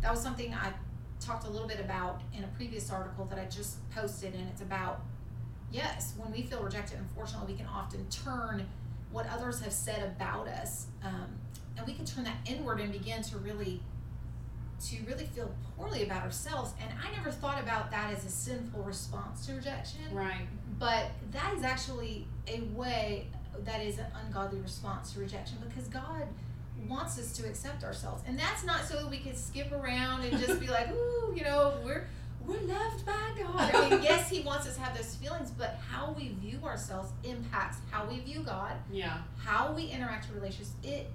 that 0.01 0.11
was 0.11 0.21
something 0.21 0.53
I 0.53 0.71
talked 1.19 1.45
a 1.45 1.49
little 1.49 1.67
bit 1.67 1.79
about 1.79 2.21
in 2.35 2.43
a 2.43 2.47
previous 2.47 2.91
article 2.91 3.25
that 3.25 3.39
I 3.39 3.45
just 3.45 3.77
posted, 3.91 4.33
and 4.35 4.47
it's 4.49 4.61
about 4.61 5.01
yes, 5.71 6.13
when 6.17 6.31
we 6.31 6.43
feel 6.43 6.61
rejected, 6.61 6.99
unfortunately, 6.99 7.53
we 7.53 7.57
can 7.57 7.67
often 7.67 8.07
turn 8.09 8.65
what 9.11 9.27
others 9.31 9.59
have 9.61 9.73
said 9.73 10.03
about 10.03 10.47
us, 10.47 10.87
um, 11.03 11.27
and 11.77 11.85
we 11.85 11.93
can 11.93 12.05
turn 12.05 12.23
that 12.23 12.37
inward 12.45 12.79
and 12.79 12.91
begin 12.91 13.21
to 13.23 13.37
really 13.37 13.81
to 14.87 14.97
really 15.07 15.25
feel 15.25 15.49
poorly 15.77 16.03
about 16.03 16.23
ourselves. 16.23 16.73
And 16.81 16.89
I 17.03 17.15
never 17.15 17.31
thought 17.31 17.61
about 17.61 17.91
that 17.91 18.11
as 18.13 18.25
a 18.25 18.29
sinful 18.29 18.83
response 18.83 19.45
to 19.47 19.53
rejection 19.53 20.01
Right. 20.13 20.47
but 20.79 21.11
that 21.31 21.53
is 21.55 21.63
actually 21.63 22.27
a 22.47 22.61
way 22.73 23.27
that 23.63 23.81
is 23.81 23.97
an 23.99 24.05
ungodly 24.25 24.59
response 24.59 25.13
to 25.13 25.19
rejection 25.21 25.57
because 25.67 25.87
God 25.87 26.23
wants 26.89 27.17
us 27.17 27.31
to 27.37 27.47
accept 27.47 27.83
ourselves. 27.85 28.21
And 28.27 28.37
that's 28.37 28.63
not 28.65 28.83
so 28.85 28.95
that 29.01 29.09
we 29.09 29.17
can 29.19 29.33
skip 29.35 29.71
around 29.71 30.23
and 30.25 30.37
just 30.39 30.59
be 30.59 30.67
like, 30.67 30.89
ooh, 30.91 31.33
you 31.35 31.43
know, 31.43 31.73
we're 31.83 32.05
we're 32.45 32.59
loved 32.61 33.03
by 33.07 33.31
God. 33.41 33.71
I 33.73 33.89
mean, 33.89 34.03
yes, 34.03 34.29
He 34.29 34.41
wants 34.41 34.67
us 34.67 34.75
to 34.75 34.81
have 34.81 34.95
those 34.95 35.15
feelings, 35.15 35.49
but 35.49 35.79
how 35.89 36.13
we 36.15 36.35
view 36.41 36.59
ourselves 36.63 37.09
impacts 37.23 37.77
how 37.89 38.05
we 38.05 38.19
view 38.19 38.41
God, 38.43 38.73
Yeah. 38.91 39.17
how 39.37 39.71
we 39.73 39.85
interact 39.85 40.27
with 40.27 40.35
relationships. 40.35 40.73
It 40.83 41.09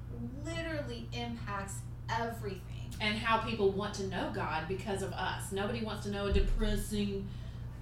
literally 0.44 1.08
impacts 1.12 1.74
everything. 2.08 2.60
And 3.00 3.16
how 3.16 3.38
people 3.38 3.70
want 3.70 3.94
to 3.94 4.06
know 4.08 4.30
God 4.34 4.68
because 4.68 5.02
of 5.02 5.12
us. 5.12 5.52
Nobody 5.52 5.82
wants 5.82 6.04
to 6.04 6.10
know 6.10 6.26
a 6.26 6.32
depressing, 6.32 7.26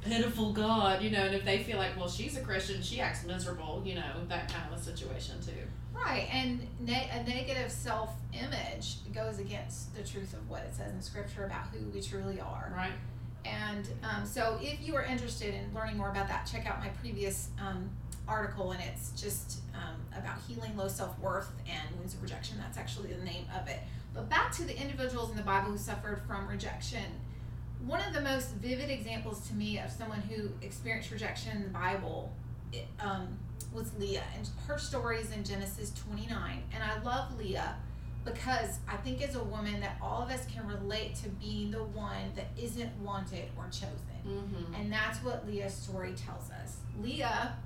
pitiful 0.03 0.53
God, 0.53 1.03
you 1.03 1.11
know, 1.11 1.25
and 1.25 1.35
if 1.35 1.45
they 1.45 1.63
feel 1.63 1.77
like, 1.77 1.97
well, 1.97 2.09
she's 2.09 2.37
a 2.37 2.41
Christian, 2.41 2.83
she 2.83 3.01
acts 3.01 3.27
miserable, 3.27 3.83
you 3.85 3.97
know, 3.97 4.13
that 4.29 4.53
kind 4.53 4.73
of 4.73 4.79
a 4.79 4.81
situation 4.83 5.37
too. 5.45 5.53
Right, 5.93 6.29
and 6.33 6.67
ne- 6.81 7.11
a 7.13 7.25
negative 7.25 7.73
self 7.73 8.13
image 8.33 8.97
goes 9.13 9.39
against 9.41 9.95
the 9.97 10.03
truth 10.03 10.33
of 10.33 10.49
what 10.49 10.63
it 10.63 10.75
says 10.75 10.93
in 10.93 11.03
Scripture 11.03 11.45
about 11.45 11.67
who 11.73 11.85
we 11.89 12.01
truly 12.01 12.41
are. 12.41 12.73
Right? 12.77 12.93
And 13.45 13.89
um, 14.03 14.25
so, 14.25 14.59
if 14.61 14.87
you 14.87 14.95
are 14.97 15.05
interested 15.05 15.55
in 15.55 15.75
learning 15.75 15.97
more 15.97 16.11
about 16.11 16.29
that, 16.29 16.49
check 16.51 16.67
out 16.67 16.79
my 16.79 16.89
previous 16.89 17.49
um, 17.61 17.91
article, 18.29 18.73
and 18.73 18.83
it's 18.83 19.11
just 19.21 19.61
um, 19.75 19.97
about 20.17 20.37
healing 20.47 20.77
low 20.77 20.89
self 20.89 21.19
worth 21.19 21.51
and 21.69 21.99
wounds 21.99 22.15
of 22.15 22.23
rejection. 22.23 22.59
That's 22.59 22.79
actually 22.79 23.13
the 23.13 23.25
name 23.25 23.47
of 23.59 23.67
it. 23.69 23.81
But 24.15 24.29
back 24.29 24.53
to 24.53 24.65
the 24.65 24.77
individuals 24.81 25.31
in 25.31 25.37
the 25.37 25.43
Bible 25.43 25.73
who 25.73 25.79
suffered 25.79 26.23
from 26.27 26.49
rejection. 26.49 27.05
One 27.87 28.00
of 28.00 28.12
the 28.12 28.21
most 28.21 28.55
vivid 28.55 28.91
examples 28.91 29.47
to 29.49 29.55
me 29.55 29.79
of 29.79 29.91
someone 29.91 30.21
who 30.21 30.50
experienced 30.62 31.11
rejection 31.11 31.57
in 31.57 31.62
the 31.62 31.69
Bible 31.69 32.33
it, 32.73 32.87
um, 33.00 33.38
was 33.73 33.93
Leah, 33.99 34.25
and 34.37 34.49
her 34.67 34.79
story 34.79 35.19
is 35.19 35.31
in 35.31 35.45
Genesis 35.45 35.93
29. 36.09 36.62
And 36.73 36.83
I 36.83 37.00
love 37.03 37.38
Leah 37.38 37.77
because 38.25 38.79
I 38.88 38.97
think 38.97 39.23
as 39.23 39.37
a 39.37 39.45
woman 39.45 39.81
that 39.81 39.97
all 40.03 40.23
of 40.23 40.31
us 40.31 40.45
can 40.47 40.67
relate 40.67 41.15
to 41.17 41.29
being 41.29 41.71
the 41.71 41.83
one 41.83 42.33
that 42.37 42.47
isn't 42.61 42.91
wanted 43.00 43.45
or 43.57 43.67
chosen. 43.67 43.88
Mm-hmm. 44.27 44.75
And 44.75 44.93
that's 44.93 45.23
what 45.23 45.47
Leah's 45.47 45.75
story 45.75 46.15
tells 46.15 46.50
us. 46.50 46.79
Leah 47.00 47.57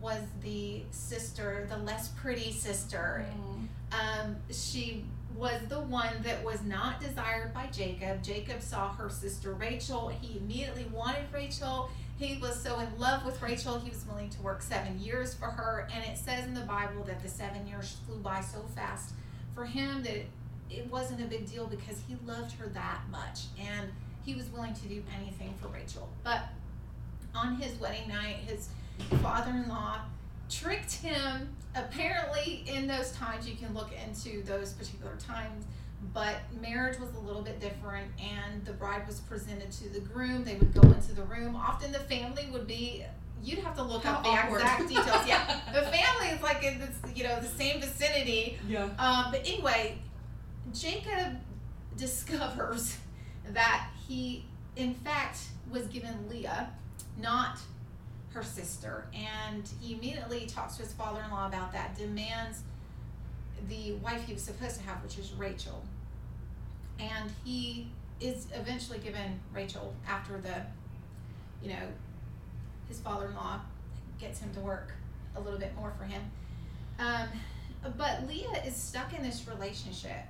was 0.00 0.20
the 0.42 0.82
sister, 0.90 1.66
the 1.70 1.78
less 1.78 2.08
pretty 2.08 2.52
sister. 2.52 3.24
Mm. 3.32 3.68
Um, 3.92 4.36
she 4.50 5.04
was 5.36 5.60
the 5.68 5.80
one 5.80 6.14
that 6.22 6.44
was 6.44 6.62
not 6.62 7.00
desired 7.00 7.52
by 7.54 7.66
Jacob. 7.66 8.22
Jacob 8.22 8.60
saw 8.60 8.92
her 8.94 9.08
sister 9.08 9.52
Rachel. 9.52 10.08
He 10.08 10.38
immediately 10.38 10.86
wanted 10.92 11.24
Rachel. 11.32 11.90
He 12.18 12.38
was 12.38 12.60
so 12.62 12.78
in 12.78 12.88
love 12.98 13.24
with 13.24 13.40
Rachel, 13.42 13.78
he 13.78 13.90
was 13.90 14.04
willing 14.06 14.30
to 14.30 14.42
work 14.42 14.62
seven 14.62 15.00
years 15.00 15.34
for 15.34 15.46
her. 15.46 15.88
And 15.92 16.04
it 16.04 16.16
says 16.16 16.44
in 16.44 16.54
the 16.54 16.60
Bible 16.60 17.02
that 17.04 17.22
the 17.22 17.28
seven 17.28 17.66
years 17.66 17.96
flew 18.06 18.18
by 18.18 18.40
so 18.40 18.60
fast 18.74 19.14
for 19.54 19.64
him 19.64 20.02
that 20.04 20.24
it 20.70 20.90
wasn't 20.90 21.20
a 21.20 21.24
big 21.24 21.50
deal 21.50 21.66
because 21.66 22.00
he 22.06 22.16
loved 22.26 22.52
her 22.52 22.68
that 22.68 23.00
much. 23.10 23.46
And 23.58 23.88
he 24.24 24.34
was 24.34 24.46
willing 24.50 24.74
to 24.74 24.82
do 24.82 25.02
anything 25.18 25.54
for 25.60 25.68
Rachel. 25.68 26.08
But 26.22 26.42
on 27.34 27.56
his 27.56 27.78
wedding 27.80 28.08
night, 28.08 28.36
his 28.46 28.68
father 29.20 29.50
in 29.50 29.68
law 29.68 30.00
tricked 30.52 30.92
him. 30.94 31.54
Apparently, 31.74 32.64
in 32.66 32.86
those 32.86 33.12
times, 33.12 33.48
you 33.48 33.56
can 33.56 33.72
look 33.72 33.90
into 34.06 34.42
those 34.42 34.72
particular 34.72 35.16
times, 35.16 35.64
but 36.12 36.36
marriage 36.60 36.98
was 36.98 37.14
a 37.14 37.18
little 37.18 37.42
bit 37.42 37.60
different, 37.60 38.10
and 38.20 38.64
the 38.64 38.72
bride 38.72 39.06
was 39.06 39.20
presented 39.20 39.70
to 39.72 39.88
the 39.88 40.00
groom. 40.00 40.44
They 40.44 40.56
would 40.56 40.74
go 40.74 40.82
into 40.82 41.14
the 41.14 41.22
room. 41.24 41.56
Often, 41.56 41.92
the 41.92 42.00
family 42.00 42.48
would 42.52 42.66
be. 42.66 43.04
You'd 43.42 43.58
have 43.60 43.74
to 43.76 43.82
look 43.82 44.04
How 44.04 44.18
up 44.18 44.22
the 44.22 44.28
awkward. 44.28 44.60
exact 44.60 44.88
details. 44.88 45.26
Yeah, 45.26 45.60
the 45.72 45.82
family 45.82 46.28
is 46.28 46.42
like 46.42 46.62
in 46.62 46.78
this, 46.78 46.94
you 47.16 47.24
know, 47.24 47.40
the 47.40 47.48
same 47.48 47.80
vicinity. 47.80 48.58
Yeah. 48.68 48.84
Um, 48.98 49.32
but 49.32 49.40
anyway, 49.40 49.98
Jacob 50.72 51.38
discovers 51.96 52.98
that 53.50 53.88
he, 54.06 54.44
in 54.76 54.94
fact, 54.94 55.38
was 55.70 55.86
given 55.86 56.28
Leah, 56.30 56.70
not 57.18 57.58
her 58.34 58.42
sister. 58.42 59.06
And 59.14 59.68
he 59.80 59.94
immediately 59.94 60.46
talks 60.46 60.76
to 60.76 60.82
his 60.82 60.92
father 60.92 61.22
in 61.24 61.30
law 61.30 61.46
about 61.46 61.72
that, 61.72 61.96
demands 61.96 62.62
the 63.68 63.92
wife 63.94 64.24
he 64.24 64.32
was 64.32 64.42
supposed 64.42 64.76
to 64.78 64.82
have, 64.84 65.02
which 65.02 65.18
is 65.18 65.32
Rachel. 65.32 65.82
And 66.98 67.30
he 67.44 67.88
is 68.20 68.46
eventually 68.54 68.98
given 68.98 69.40
Rachel 69.52 69.94
after 70.08 70.38
the, 70.38 70.54
you 71.62 71.70
know, 71.70 71.88
his 72.88 73.00
father 73.00 73.26
in 73.26 73.34
law 73.34 73.60
gets 74.20 74.40
him 74.40 74.52
to 74.54 74.60
work 74.60 74.92
a 75.36 75.40
little 75.40 75.58
bit 75.58 75.74
more 75.76 75.92
for 75.98 76.04
him. 76.04 76.22
Um, 76.98 77.28
but 77.96 78.28
Leah 78.28 78.62
is 78.64 78.76
stuck 78.76 79.12
in 79.14 79.22
this 79.22 79.48
relationship 79.48 80.24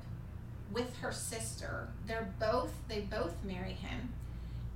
with 0.73 0.97
her 0.99 1.13
sister. 1.13 1.89
They're 2.07 2.33
both, 2.41 2.73
they 2.89 3.01
both 3.01 3.35
marry 3.45 3.73
him 3.73 4.13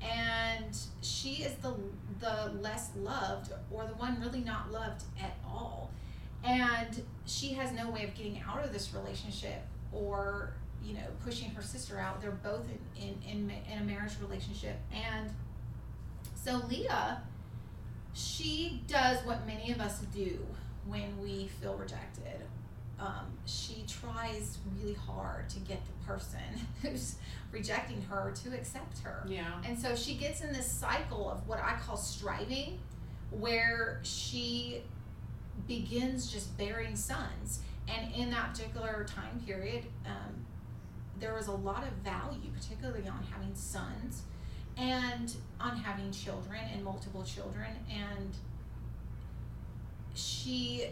and 0.03 0.77
she 1.03 1.43
is 1.43 1.55
the 1.57 1.75
the 2.21 2.53
less 2.61 2.91
loved 2.97 3.53
or 3.71 3.85
the 3.87 3.95
one 3.95 4.21
really 4.21 4.41
not 4.41 4.71
loved 4.71 5.03
at 5.21 5.37
all. 5.47 5.91
And 6.45 7.03
she 7.25 7.55
has 7.55 7.73
no 7.73 7.91
way 7.91 8.05
of 8.05 8.15
getting 8.15 8.41
out 8.49 8.65
of 8.65 8.73
this 8.73 8.95
relationship 8.95 9.63
or 9.93 10.53
you 10.85 10.95
know 10.95 11.07
pushing 11.25 11.51
her 11.51 11.63
sister 11.63 11.99
out. 11.99 12.21
They're 12.21 12.31
both 12.31 12.67
in 12.97 13.03
in, 13.03 13.31
in, 13.31 13.53
in 13.73 13.79
a 13.79 13.85
marriage 13.85 14.15
relationship. 14.21 14.77
And 14.93 15.31
so 16.35 16.63
leah 16.69 17.23
she 18.17 18.83
does 18.89 19.19
what 19.27 19.47
many 19.47 19.71
of 19.71 19.79
us 19.79 20.01
do 20.15 20.39
when 20.87 21.21
we 21.21 21.49
feel 21.61 21.75
rejected 21.75 22.41
um, 22.99 23.27
she 23.45 23.85
tries 23.87 24.59
really 24.79 24.95
hard 24.95 25.49
to 25.51 25.61
get 25.61 25.81
the 25.85 26.07
person 26.07 26.41
who's 26.83 27.17
rejecting 27.53 28.01
her 28.03 28.33
to 28.45 28.55
accept 28.55 28.99
her. 29.01 29.25
Yeah. 29.29 29.61
And 29.65 29.79
so 29.79 29.95
she 29.95 30.15
gets 30.15 30.41
in 30.41 30.53
this 30.53 30.71
cycle 30.71 31.31
of 31.31 31.47
what 31.47 31.59
I 31.59 31.77
call 31.85 31.97
striving, 31.97 32.79
where 33.31 34.01
she 34.03 34.83
begins 35.67 36.31
just 36.31 36.57
bearing 36.57 36.97
sons. 36.97 37.61
And 37.89 38.13
in 38.15 38.31
that 38.31 38.55
particular 38.55 39.07
time 39.09 39.41
period, 39.47 39.85
um, 40.07 40.47
there 41.21 41.35
was 41.35 41.47
a 41.47 41.53
lot 41.53 41.85
of 41.85 41.93
value, 42.05 42.51
particularly 42.55 43.09
on 43.09 43.25
having 43.31 43.55
sons 43.55 44.23
and 44.77 45.35
on 45.61 45.77
having 45.77 46.11
children 46.13 46.61
and 46.73 46.83
multiple 46.83 47.23
children. 47.23 47.71
And 47.91 48.37
she 50.15 50.87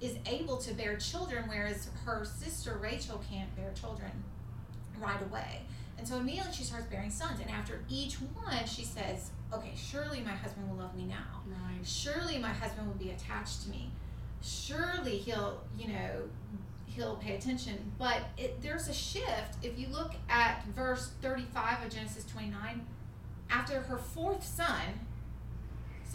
is 0.00 0.16
able 0.26 0.56
to 0.58 0.74
bear 0.74 0.96
children, 0.96 1.44
whereas 1.46 1.88
her 2.04 2.24
sister 2.24 2.78
Rachel 2.80 3.22
can't 3.30 3.54
bear 3.56 3.72
children 3.78 4.10
right 4.98 5.22
away. 5.22 5.62
And 5.98 6.06
so 6.06 6.16
immediately 6.16 6.52
she 6.52 6.64
starts 6.64 6.86
bearing 6.86 7.10
sons. 7.10 7.40
And 7.40 7.50
after 7.50 7.80
each 7.88 8.14
one, 8.14 8.66
she 8.66 8.84
says, 8.84 9.30
Okay, 9.52 9.72
surely 9.76 10.20
my 10.20 10.32
husband 10.32 10.68
will 10.68 10.76
love 10.76 10.94
me 10.94 11.04
now. 11.04 11.40
Right. 11.46 11.86
Surely 11.86 12.38
my 12.38 12.52
husband 12.52 12.86
will 12.86 12.94
be 12.94 13.10
attached 13.10 13.62
to 13.62 13.70
me. 13.70 13.90
Surely 14.42 15.18
he'll, 15.18 15.62
you 15.78 15.88
know, 15.88 16.22
he'll 16.86 17.16
pay 17.16 17.36
attention. 17.36 17.92
But 17.98 18.22
it, 18.36 18.60
there's 18.60 18.88
a 18.88 18.92
shift. 18.92 19.56
If 19.62 19.78
you 19.78 19.86
look 19.88 20.12
at 20.28 20.64
verse 20.74 21.12
35 21.22 21.84
of 21.84 21.90
Genesis 21.90 22.24
29, 22.24 22.84
after 23.48 23.80
her 23.80 23.96
fourth 23.96 24.44
son, 24.44 25.05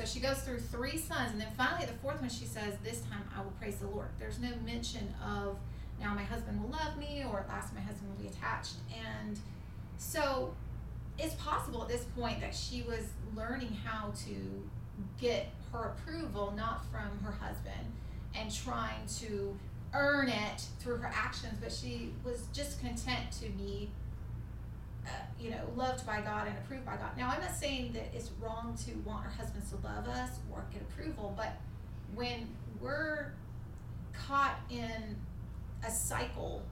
so 0.01 0.07
she 0.07 0.19
goes 0.19 0.39
through 0.39 0.59
three 0.59 0.97
sons, 0.97 1.31
and 1.31 1.39
then 1.39 1.49
finally 1.55 1.85
the 1.85 1.93
fourth 1.93 2.19
one, 2.21 2.29
she 2.29 2.45
says, 2.45 2.73
This 2.83 3.01
time 3.01 3.23
I 3.35 3.41
will 3.41 3.51
praise 3.51 3.75
the 3.75 3.87
Lord. 3.87 4.07
There's 4.17 4.39
no 4.39 4.49
mention 4.65 5.13
of 5.23 5.57
now 5.99 6.15
my 6.15 6.23
husband 6.23 6.61
will 6.61 6.71
love 6.71 6.97
me, 6.97 7.23
or 7.31 7.41
at 7.41 7.47
last 7.47 7.73
my 7.75 7.81
husband 7.81 8.09
will 8.09 8.23
be 8.23 8.27
attached. 8.29 8.75
And 8.89 9.39
so 9.97 10.55
it's 11.19 11.35
possible 11.35 11.83
at 11.83 11.87
this 11.87 12.05
point 12.17 12.41
that 12.41 12.55
she 12.55 12.81
was 12.81 13.09
learning 13.35 13.77
how 13.85 14.11
to 14.25 14.63
get 15.19 15.49
her 15.71 15.95
approval 15.95 16.53
not 16.57 16.83
from 16.91 17.23
her 17.23 17.31
husband 17.31 17.93
and 18.33 18.51
trying 18.53 19.05
to 19.19 19.55
earn 19.93 20.29
it 20.29 20.65
through 20.79 20.97
her 20.97 21.11
actions, 21.13 21.59
but 21.61 21.71
she 21.71 22.11
was 22.23 22.45
just 22.53 22.79
content 22.79 23.31
to 23.39 23.49
be 23.49 23.89
uh, 25.05 25.09
you 25.39 25.51
know, 25.51 25.61
loved 25.75 26.05
by 26.05 26.21
God 26.21 26.47
and 26.47 26.57
approved 26.57 26.85
by 26.85 26.95
God. 26.95 27.17
Now, 27.17 27.29
I'm 27.29 27.41
not 27.41 27.55
saying 27.55 27.93
that 27.93 28.13
it's 28.13 28.31
wrong 28.39 28.77
to 28.85 28.91
want 28.99 29.25
our 29.25 29.31
husbands 29.31 29.71
to 29.71 29.77
love 29.77 30.07
us 30.07 30.39
or 30.51 30.65
get 30.71 30.81
approval, 30.81 31.33
but 31.35 31.53
when 32.13 32.47
we're 32.79 33.33
caught 34.13 34.59
in 34.69 35.15
a 35.85 35.91
cycle 35.91 36.63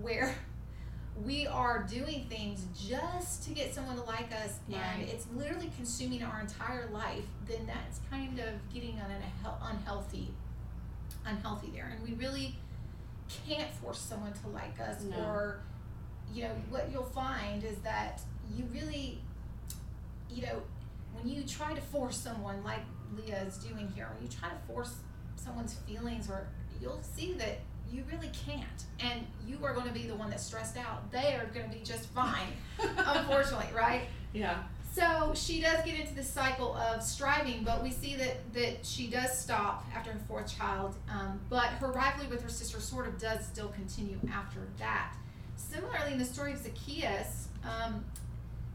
where 0.00 0.34
we 1.24 1.46
are 1.46 1.86
doing 1.88 2.26
things 2.28 2.66
just 2.78 3.44
to 3.44 3.50
get 3.50 3.74
someone 3.74 3.96
to 3.96 4.02
like 4.02 4.30
us 4.32 4.58
right. 4.68 4.80
and 4.98 5.08
it's 5.08 5.26
literally 5.34 5.70
consuming 5.76 6.22
our 6.22 6.40
entire 6.40 6.90
life 6.92 7.24
then 7.48 7.66
that's 7.66 8.00
kind 8.10 8.38
of 8.38 8.74
getting 8.74 9.00
on 9.00 9.10
an 9.10 9.22
unhealthy 9.62 10.28
unhealthy 11.24 11.70
there 11.72 11.90
and 11.90 12.06
we 12.06 12.14
really 12.22 12.54
can't 13.48 13.70
force 13.70 13.98
someone 13.98 14.32
to 14.32 14.48
like 14.48 14.78
us 14.78 15.02
no. 15.04 15.16
or 15.16 15.60
you 16.34 16.42
know, 16.44 16.54
what 16.70 16.88
you'll 16.92 17.04
find 17.04 17.64
is 17.64 17.78
that 17.78 18.20
you 18.54 18.64
really, 18.72 19.18
you 20.30 20.42
know, 20.42 20.62
when 21.14 21.28
you 21.28 21.42
try 21.44 21.72
to 21.72 21.80
force 21.80 22.16
someone 22.16 22.62
like 22.64 22.80
Leah 23.16 23.42
is 23.42 23.56
doing 23.58 23.90
here, 23.94 24.08
when 24.14 24.22
you 24.22 24.28
try 24.28 24.48
to 24.48 24.72
force 24.72 24.96
someone's 25.36 25.74
feelings, 25.86 26.28
or 26.28 26.46
you'll 26.80 27.02
see 27.02 27.34
that 27.34 27.58
you 27.90 28.04
really 28.10 28.30
can't. 28.46 28.84
And 29.00 29.26
you 29.46 29.58
are 29.64 29.72
going 29.72 29.86
to 29.86 29.92
be 29.92 30.06
the 30.06 30.14
one 30.14 30.30
that's 30.30 30.44
stressed 30.44 30.76
out. 30.76 31.10
They 31.12 31.34
are 31.34 31.46
going 31.54 31.70
to 31.70 31.76
be 31.76 31.82
just 31.84 32.08
fine, 32.10 32.48
unfortunately, 32.80 33.68
right? 33.74 34.02
Yeah. 34.32 34.62
So 34.92 35.32
she 35.34 35.60
does 35.60 35.84
get 35.84 36.00
into 36.00 36.14
the 36.14 36.22
cycle 36.22 36.74
of 36.74 37.02
striving, 37.02 37.64
but 37.64 37.82
we 37.82 37.90
see 37.90 38.16
that, 38.16 38.52
that 38.54 38.84
she 38.84 39.08
does 39.08 39.38
stop 39.38 39.84
after 39.94 40.10
her 40.10 40.18
fourth 40.26 40.56
child. 40.56 40.94
Um, 41.10 41.38
but 41.50 41.66
her 41.66 41.92
rivalry 41.92 42.28
with 42.28 42.42
her 42.42 42.48
sister 42.48 42.80
sort 42.80 43.06
of 43.06 43.18
does 43.18 43.44
still 43.44 43.68
continue 43.68 44.18
after 44.32 44.60
that. 44.78 45.14
Similarly, 45.56 46.12
in 46.12 46.18
the 46.18 46.24
story 46.24 46.52
of 46.52 46.58
Zacchaeus, 46.58 47.48
um, 47.64 48.04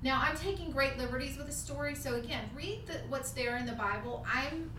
now 0.04 0.20
I'm 0.22 0.36
taking 0.36 0.72
great 0.72 0.98
liberties 0.98 1.38
with 1.38 1.48
the 1.48 1.54
story. 1.54 1.96
So 1.96 2.16
again, 2.16 2.50
read 2.56 2.88
the, 2.88 2.94
what's 3.10 3.32
there 3.32 3.58
in 3.58 3.66
the 3.66 3.74
Bible. 3.74 4.26
I'm 4.32 4.72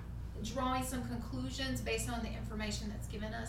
drawing 0.44 0.82
some 0.82 1.06
conclusions 1.06 1.80
based 1.80 2.10
on 2.10 2.20
the 2.22 2.28
information 2.28 2.88
that's 2.90 3.06
given 3.06 3.32
us, 3.32 3.48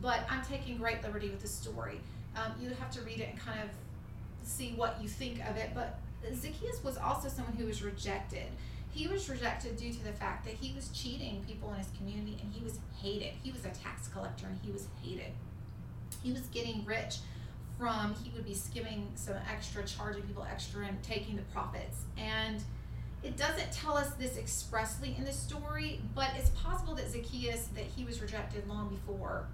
but 0.00 0.20
I'm 0.30 0.42
taking 0.44 0.78
great 0.78 1.02
liberty 1.02 1.28
with 1.28 1.40
the 1.40 1.48
story. 1.48 2.00
Um, 2.36 2.52
you 2.60 2.70
have 2.70 2.90
to 2.92 3.02
read 3.02 3.20
it 3.20 3.28
and 3.30 3.38
kind 3.38 3.60
of 3.60 3.68
see 4.42 4.72
what 4.76 4.98
you 5.02 5.08
think 5.08 5.46
of 5.48 5.56
it. 5.56 5.70
But 5.74 5.98
Zacchaeus 6.34 6.82
was 6.82 6.96
also 6.96 7.28
someone 7.28 7.54
who 7.54 7.66
was 7.66 7.82
rejected. 7.82 8.46
He 8.92 9.06
was 9.06 9.28
rejected 9.28 9.76
due 9.76 9.92
to 9.92 10.04
the 10.04 10.12
fact 10.12 10.44
that 10.46 10.54
he 10.54 10.74
was 10.74 10.88
cheating 10.88 11.44
people 11.46 11.70
in 11.72 11.78
his 11.78 11.88
community 11.96 12.38
and 12.42 12.52
he 12.52 12.64
was 12.64 12.78
hated. 13.00 13.34
He 13.42 13.52
was 13.52 13.64
a 13.64 13.70
tax 13.70 14.08
collector 14.08 14.46
and 14.46 14.58
he 14.62 14.72
was 14.72 14.88
hated. 15.02 15.32
He 16.22 16.32
was 16.32 16.42
getting 16.52 16.84
rich 16.84 17.18
from, 17.80 18.14
he 18.22 18.30
would 18.36 18.44
be 18.44 18.54
skimming 18.54 19.10
some 19.14 19.34
extra, 19.50 19.82
charging 19.84 20.22
people 20.22 20.46
extra 20.48 20.86
and 20.86 21.02
taking 21.02 21.34
the 21.34 21.42
profits. 21.54 22.02
And 22.18 22.62
it 23.22 23.38
doesn't 23.38 23.72
tell 23.72 23.96
us 23.96 24.10
this 24.10 24.36
expressly 24.36 25.16
in 25.16 25.24
the 25.24 25.32
story, 25.32 26.00
but 26.14 26.28
it's 26.36 26.50
possible 26.50 26.94
that 26.96 27.10
Zacchaeus, 27.10 27.68
that 27.74 27.84
he 27.84 28.04
was 28.04 28.20
rejected 28.20 28.68
long 28.68 28.90
before 28.90 29.46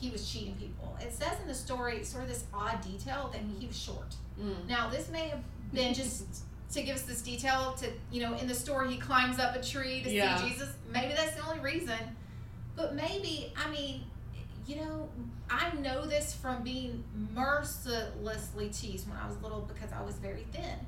he 0.00 0.10
was 0.10 0.30
cheating 0.30 0.54
people. 0.54 0.96
It 1.00 1.12
says 1.12 1.32
in 1.42 1.48
the 1.48 1.54
story, 1.54 2.04
sort 2.04 2.22
of 2.22 2.28
this 2.28 2.44
odd 2.54 2.80
detail 2.80 3.28
that 3.32 3.40
he 3.58 3.66
was 3.66 3.76
short. 3.76 4.14
Mm. 4.40 4.68
Now, 4.68 4.88
this 4.88 5.10
may 5.10 5.28
have 5.28 5.42
been 5.72 5.92
just 5.92 6.24
to 6.72 6.82
give 6.82 6.94
us 6.94 7.02
this 7.02 7.22
detail 7.22 7.74
to, 7.78 7.88
you 8.12 8.20
know, 8.20 8.36
in 8.36 8.46
the 8.46 8.54
story 8.54 8.92
he 8.92 8.98
climbs 8.98 9.40
up 9.40 9.56
a 9.56 9.62
tree 9.62 10.02
to 10.04 10.10
yeah. 10.10 10.36
see 10.36 10.50
Jesus. 10.50 10.68
Maybe 10.92 11.14
that's 11.14 11.34
the 11.34 11.44
only 11.44 11.60
reason. 11.60 11.98
But 12.76 12.94
maybe, 12.94 13.52
I 13.56 13.68
mean, 13.72 14.02
you 14.68 14.76
know, 14.76 15.08
I 15.50 15.72
know 15.76 16.04
this 16.04 16.34
from 16.34 16.62
being 16.62 17.02
mercilessly 17.34 18.68
teased 18.68 19.08
when 19.08 19.16
I 19.16 19.26
was 19.26 19.40
little 19.42 19.62
because 19.62 19.90
I 19.92 20.02
was 20.02 20.16
very 20.16 20.46
thin. 20.52 20.78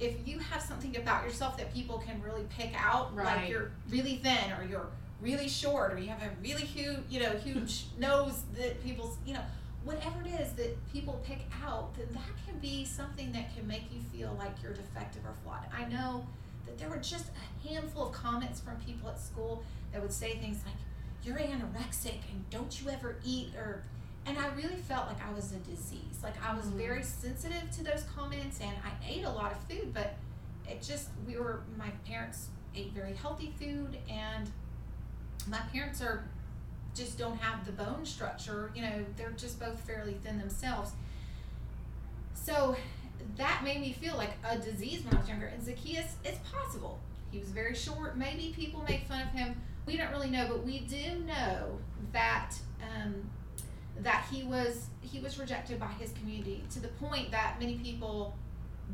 If 0.00 0.26
you 0.26 0.38
have 0.38 0.62
something 0.62 0.96
about 0.96 1.24
yourself 1.24 1.58
that 1.58 1.72
people 1.74 1.98
can 1.98 2.22
really 2.22 2.46
pick 2.48 2.72
out, 2.74 3.14
right. 3.14 3.36
like 3.36 3.50
you're 3.50 3.72
really 3.90 4.16
thin 4.16 4.52
or 4.58 4.64
you're 4.64 4.86
really 5.20 5.48
short 5.48 5.92
or 5.92 5.98
you 5.98 6.08
have 6.08 6.22
a 6.22 6.30
really 6.42 6.62
huge, 6.62 7.00
you 7.10 7.20
know, 7.20 7.30
huge 7.44 7.84
nose 7.98 8.42
that 8.56 8.82
people's, 8.82 9.18
you 9.26 9.34
know, 9.34 9.42
whatever 9.84 10.22
it 10.24 10.40
is 10.40 10.54
that 10.54 10.74
people 10.90 11.20
pick 11.26 11.40
out, 11.62 11.94
then 11.98 12.06
that 12.12 12.46
can 12.46 12.58
be 12.58 12.86
something 12.86 13.32
that 13.32 13.54
can 13.54 13.66
make 13.66 13.82
you 13.92 14.00
feel 14.00 14.34
like 14.38 14.52
you're 14.62 14.72
defective 14.72 15.22
or 15.26 15.34
flawed. 15.44 15.66
I 15.76 15.84
know 15.84 16.24
that 16.64 16.78
there 16.78 16.88
were 16.88 16.96
just 16.96 17.26
a 17.28 17.68
handful 17.68 18.08
of 18.08 18.12
comments 18.12 18.60
from 18.60 18.76
people 18.76 19.10
at 19.10 19.20
school 19.20 19.62
that 19.92 20.00
would 20.00 20.12
say 20.12 20.36
things 20.36 20.62
like, 20.64 20.74
you're 21.22 21.36
anorexic 21.36 22.18
and 22.30 22.48
don't 22.50 22.80
you 22.80 22.90
ever 22.90 23.16
eat 23.24 23.54
or 23.56 23.82
and 24.26 24.38
I 24.38 24.48
really 24.48 24.76
felt 24.76 25.06
like 25.06 25.16
I 25.26 25.32
was 25.32 25.52
a 25.52 25.56
disease. 25.56 26.20
Like 26.22 26.34
I 26.46 26.54
was 26.54 26.66
mm-hmm. 26.66 26.78
very 26.78 27.02
sensitive 27.02 27.70
to 27.72 27.84
those 27.84 28.04
comments 28.14 28.60
and 28.60 28.72
I 28.84 28.90
ate 29.08 29.24
a 29.24 29.30
lot 29.30 29.52
of 29.52 29.58
food, 29.64 29.94
but 29.94 30.14
it 30.68 30.82
just 30.82 31.08
we 31.26 31.36
were 31.36 31.62
my 31.78 31.90
parents 32.06 32.48
ate 32.76 32.92
very 32.92 33.14
healthy 33.14 33.52
food 33.58 33.96
and 34.08 34.50
my 35.48 35.58
parents 35.72 36.00
are 36.00 36.24
just 36.94 37.18
don't 37.18 37.38
have 37.38 37.64
the 37.64 37.72
bone 37.72 38.04
structure. 38.04 38.70
You 38.74 38.82
know, 38.82 39.04
they're 39.16 39.30
just 39.30 39.58
both 39.58 39.80
fairly 39.80 40.14
thin 40.22 40.38
themselves. 40.38 40.92
So 42.34 42.76
that 43.36 43.62
made 43.64 43.80
me 43.80 43.92
feel 43.92 44.16
like 44.16 44.32
a 44.48 44.58
disease 44.58 45.04
when 45.04 45.14
I 45.14 45.20
was 45.20 45.28
younger. 45.28 45.46
And 45.46 45.62
Zacchaeus, 45.62 46.16
it's 46.24 46.38
possible. 46.50 46.98
He 47.30 47.38
was 47.38 47.48
very 47.48 47.74
short. 47.74 48.16
Maybe 48.16 48.52
people 48.54 48.82
made 48.88 49.02
fun 49.08 49.22
of 49.22 49.28
him. 49.28 49.60
We 49.86 49.96
don't 49.96 50.10
really 50.10 50.30
know, 50.30 50.46
but 50.48 50.64
we 50.64 50.80
do 50.80 51.20
know 51.26 51.78
that 52.12 52.52
um, 52.82 53.28
that 54.00 54.26
he 54.30 54.42
was 54.42 54.86
he 55.00 55.20
was 55.20 55.38
rejected 55.38 55.78
by 55.78 55.88
his 55.98 56.12
community 56.12 56.62
to 56.70 56.80
the 56.80 56.88
point 56.88 57.30
that 57.30 57.56
many 57.58 57.76
people 57.78 58.36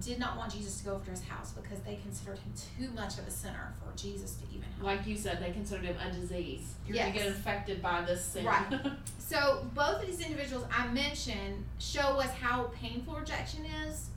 did 0.00 0.18
not 0.18 0.36
want 0.36 0.52
Jesus 0.52 0.78
to 0.78 0.84
go 0.84 0.94
over 0.94 1.04
to 1.04 1.10
his 1.10 1.22
house 1.24 1.52
because 1.52 1.80
they 1.80 1.96
considered 1.96 2.38
him 2.38 2.52
too 2.78 2.90
much 2.94 3.18
of 3.18 3.26
a 3.26 3.30
sinner 3.30 3.72
for 3.78 3.96
Jesus 3.96 4.36
to 4.36 4.44
even 4.50 4.66
help. 4.76 4.84
Like 4.84 5.06
you 5.06 5.16
said, 5.16 5.42
they 5.42 5.52
considered 5.52 5.84
him 5.84 5.96
a 6.04 6.12
disease. 6.12 6.74
You're 6.86 6.96
yes. 6.96 7.06
going 7.06 7.12
to 7.14 7.18
get 7.18 7.28
infected 7.28 7.82
by 7.82 8.02
this 8.02 8.24
sin. 8.24 8.44
Right. 8.44 8.66
so 9.18 9.66
both 9.74 10.02
of 10.02 10.06
these 10.06 10.20
individuals 10.20 10.64
I 10.70 10.86
mentioned 10.88 11.64
show 11.78 12.20
us 12.20 12.30
how 12.32 12.70
painful 12.74 13.14
rejection 13.14 13.64
is, 13.86 14.10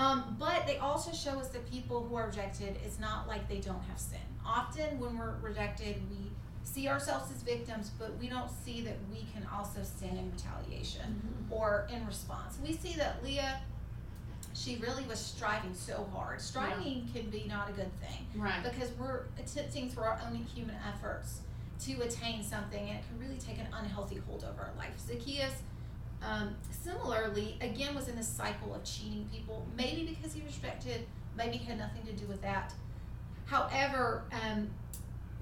um, 0.00 0.36
but 0.38 0.66
they 0.66 0.78
also 0.78 1.12
show 1.12 1.38
us 1.38 1.48
that 1.48 1.70
people 1.70 2.06
who 2.08 2.14
are 2.16 2.26
rejected, 2.26 2.76
it's 2.84 2.98
not 2.98 3.28
like 3.28 3.48
they 3.48 3.58
don't 3.58 3.82
have 3.82 3.98
sin. 3.98 4.18
Often 4.44 4.98
when 4.98 5.18
we're 5.18 5.36
rejected, 5.42 5.96
we 6.10 6.30
see 6.62 6.88
ourselves 6.88 7.30
as 7.30 7.42
victims, 7.42 7.90
but 7.98 8.16
we 8.18 8.28
don't 8.28 8.50
see 8.64 8.80
that 8.82 8.96
we 9.12 9.26
can 9.34 9.46
also 9.54 9.82
sin 9.82 10.16
in 10.16 10.30
retaliation 10.32 11.02
mm-hmm. 11.02 11.52
or 11.52 11.86
in 11.92 12.06
response. 12.06 12.58
We 12.64 12.72
see 12.72 12.94
that 12.94 13.22
Leah 13.22 13.60
she 14.52 14.76
really 14.76 15.04
was 15.04 15.18
striving 15.18 15.74
so 15.74 16.06
hard. 16.12 16.40
Striving 16.40 17.06
yeah. 17.06 17.20
can 17.20 17.30
be 17.30 17.44
not 17.48 17.68
a 17.68 17.72
good 17.72 17.90
thing. 18.00 18.26
Right. 18.34 18.62
Because 18.62 18.90
we're 18.98 19.22
attempting 19.38 19.90
through 19.90 20.04
our 20.04 20.20
own 20.26 20.34
human 20.34 20.76
efforts 20.86 21.40
to 21.86 22.00
attain 22.02 22.42
something, 22.42 22.88
and 22.88 22.98
it 22.98 23.04
can 23.08 23.18
really 23.18 23.38
take 23.38 23.58
an 23.58 23.68
unhealthy 23.72 24.20
hold 24.26 24.44
over 24.44 24.62
our 24.62 24.72
life. 24.76 24.92
Zacchaeus, 24.98 25.62
um, 26.22 26.54
similarly, 26.70 27.56
again, 27.60 27.94
was 27.94 28.08
in 28.08 28.18
a 28.18 28.22
cycle 28.22 28.74
of 28.74 28.84
cheating 28.84 29.28
people, 29.32 29.66
maybe 29.76 30.04
because 30.04 30.32
he 30.32 30.42
was 30.42 30.54
rejected, 30.56 31.06
maybe 31.36 31.56
had 31.56 31.78
nothing 31.78 32.02
to 32.06 32.12
do 32.12 32.26
with 32.26 32.42
that. 32.42 32.72
However, 33.46 34.24
um, 34.32 34.70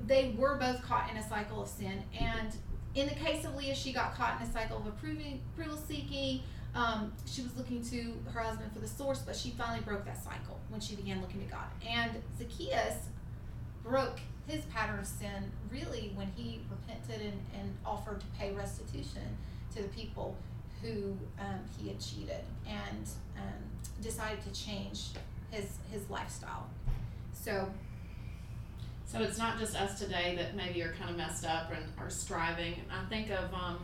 they 0.06 0.34
were 0.38 0.56
both 0.56 0.82
caught 0.82 1.10
in 1.10 1.16
a 1.16 1.28
cycle 1.28 1.62
of 1.62 1.68
sin. 1.68 2.02
And 2.18 2.54
in 2.94 3.08
the 3.08 3.14
case 3.14 3.44
of 3.44 3.54
Leah, 3.56 3.74
she 3.74 3.92
got 3.92 4.14
caught 4.14 4.40
in 4.40 4.46
a 4.46 4.52
cycle 4.52 4.78
of 4.78 4.86
approving, 4.86 5.40
approval 5.52 5.78
seeking, 5.88 6.42
um, 6.74 7.12
she 7.26 7.42
was 7.42 7.56
looking 7.56 7.82
to 7.90 8.14
her 8.32 8.40
husband 8.40 8.72
for 8.72 8.78
the 8.78 8.88
source, 8.88 9.20
but 9.20 9.34
she 9.34 9.50
finally 9.50 9.80
broke 9.80 10.04
that 10.04 10.22
cycle 10.22 10.60
when 10.68 10.80
she 10.80 10.94
began 10.94 11.20
looking 11.20 11.40
to 11.40 11.50
God. 11.50 11.66
And 11.86 12.12
Zacchaeus 12.38 13.08
broke 13.82 14.20
his 14.46 14.64
pattern 14.66 14.98
of 14.98 15.06
sin 15.06 15.50
really 15.70 16.12
when 16.14 16.30
he 16.36 16.60
repented 16.70 17.20
and, 17.20 17.40
and 17.58 17.76
offered 17.84 18.20
to 18.20 18.26
pay 18.38 18.52
restitution 18.52 19.36
to 19.74 19.82
the 19.82 19.88
people 19.88 20.36
who 20.82 21.16
um, 21.38 21.60
he 21.78 21.88
had 21.88 22.00
cheated 22.00 22.44
and 22.66 23.08
um, 23.36 24.02
decided 24.02 24.40
to 24.42 24.52
change 24.52 25.08
his 25.50 25.78
his 25.90 26.08
lifestyle. 26.10 26.66
So 27.32 27.68
so 29.06 29.20
it's 29.22 29.38
not 29.38 29.58
just 29.58 29.74
us 29.74 29.98
today 29.98 30.34
that 30.36 30.54
maybe 30.54 30.82
are 30.82 30.92
kind 30.92 31.10
of 31.10 31.16
messed 31.16 31.46
up 31.46 31.72
and 31.72 31.82
are 31.98 32.10
striving. 32.10 32.74
I 32.90 33.08
think 33.08 33.30
of 33.30 33.52
um, 33.54 33.78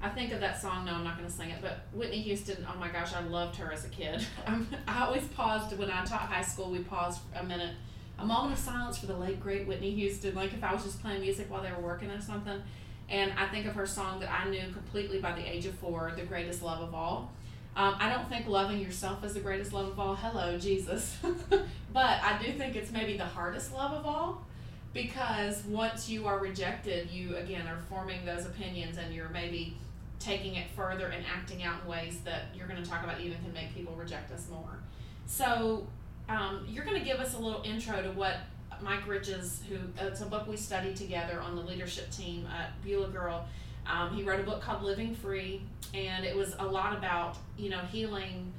I 0.00 0.08
think 0.08 0.32
of 0.32 0.40
that 0.40 0.60
song. 0.60 0.86
No, 0.86 0.94
I'm 0.94 1.04
not 1.04 1.18
going 1.18 1.28
to 1.28 1.34
sing 1.34 1.50
it. 1.50 1.58
But 1.60 1.80
Whitney 1.92 2.20
Houston. 2.22 2.66
Oh 2.68 2.78
my 2.78 2.88
gosh, 2.88 3.12
I 3.14 3.20
loved 3.20 3.56
her 3.56 3.70
as 3.72 3.84
a 3.84 3.88
kid. 3.88 4.24
I 4.88 5.04
always 5.04 5.24
paused 5.28 5.76
when 5.76 5.90
I 5.90 6.04
taught 6.04 6.20
high 6.20 6.42
school. 6.42 6.70
We 6.70 6.78
paused 6.78 7.20
a 7.34 7.44
minute, 7.44 7.74
a 8.18 8.24
moment 8.24 8.54
of 8.54 8.58
silence 8.58 8.96
for 8.98 9.06
the 9.06 9.16
late 9.16 9.40
great 9.40 9.66
Whitney 9.66 9.90
Houston. 9.90 10.34
Like 10.34 10.54
if 10.54 10.64
I 10.64 10.72
was 10.72 10.84
just 10.84 11.02
playing 11.02 11.20
music 11.20 11.50
while 11.50 11.62
they 11.62 11.70
were 11.70 11.82
working 11.82 12.10
or 12.10 12.20
something. 12.20 12.62
And 13.08 13.32
I 13.38 13.46
think 13.48 13.66
of 13.66 13.74
her 13.74 13.86
song 13.86 14.20
that 14.20 14.30
I 14.30 14.48
knew 14.48 14.70
completely 14.72 15.20
by 15.20 15.32
the 15.32 15.46
age 15.46 15.66
of 15.66 15.74
four, 15.76 16.12
"The 16.16 16.24
Greatest 16.24 16.62
Love 16.62 16.82
of 16.82 16.94
All." 16.94 17.32
Um, 17.78 17.94
I 18.00 18.08
don't 18.08 18.28
think 18.28 18.48
loving 18.48 18.80
yourself 18.80 19.22
is 19.22 19.34
the 19.34 19.40
greatest 19.40 19.72
love 19.72 19.86
of 19.86 20.00
all. 20.00 20.16
Hello, 20.16 20.58
Jesus. 20.58 21.16
but 21.92 22.22
I 22.22 22.36
do 22.42 22.52
think 22.52 22.74
it's 22.74 22.90
maybe 22.90 23.16
the 23.16 23.24
hardest 23.24 23.72
love 23.72 23.92
of 23.92 24.04
all 24.04 24.44
because 24.92 25.64
once 25.64 26.08
you 26.08 26.26
are 26.26 26.40
rejected, 26.40 27.08
you 27.08 27.36
again 27.36 27.68
are 27.68 27.78
forming 27.88 28.24
those 28.24 28.46
opinions 28.46 28.98
and 28.98 29.14
you're 29.14 29.28
maybe 29.28 29.76
taking 30.18 30.56
it 30.56 30.66
further 30.74 31.06
and 31.06 31.24
acting 31.32 31.62
out 31.62 31.82
in 31.82 31.88
ways 31.88 32.18
that 32.24 32.46
you're 32.52 32.66
going 32.66 32.82
to 32.82 32.88
talk 32.88 33.04
about 33.04 33.20
even 33.20 33.38
can 33.44 33.52
make 33.52 33.72
people 33.72 33.94
reject 33.94 34.32
us 34.32 34.48
more. 34.50 34.80
So 35.26 35.86
um, 36.28 36.66
you're 36.68 36.84
going 36.84 36.98
to 36.98 37.04
give 37.04 37.20
us 37.20 37.34
a 37.34 37.38
little 37.38 37.62
intro 37.62 38.02
to 38.02 38.10
what 38.10 38.38
Mike 38.82 39.06
Riches, 39.06 39.62
who 39.68 39.76
it's 39.98 40.20
a 40.20 40.26
book 40.26 40.46
we 40.46 40.56
studied 40.56 40.96
together 40.96 41.40
on 41.40 41.56
the 41.56 41.62
leadership 41.62 42.10
team 42.10 42.46
at 42.46 42.82
Beulah 42.84 43.08
Girl. 43.08 43.46
Um, 43.86 44.14
he 44.14 44.22
wrote 44.22 44.40
a 44.40 44.42
book 44.42 44.60
called 44.60 44.82
Living 44.82 45.14
Free, 45.14 45.62
and 45.94 46.24
it 46.24 46.36
was 46.36 46.54
a 46.58 46.66
lot 46.66 46.96
about 46.96 47.36
you 47.56 47.70
know 47.70 47.80
healing 47.90 48.52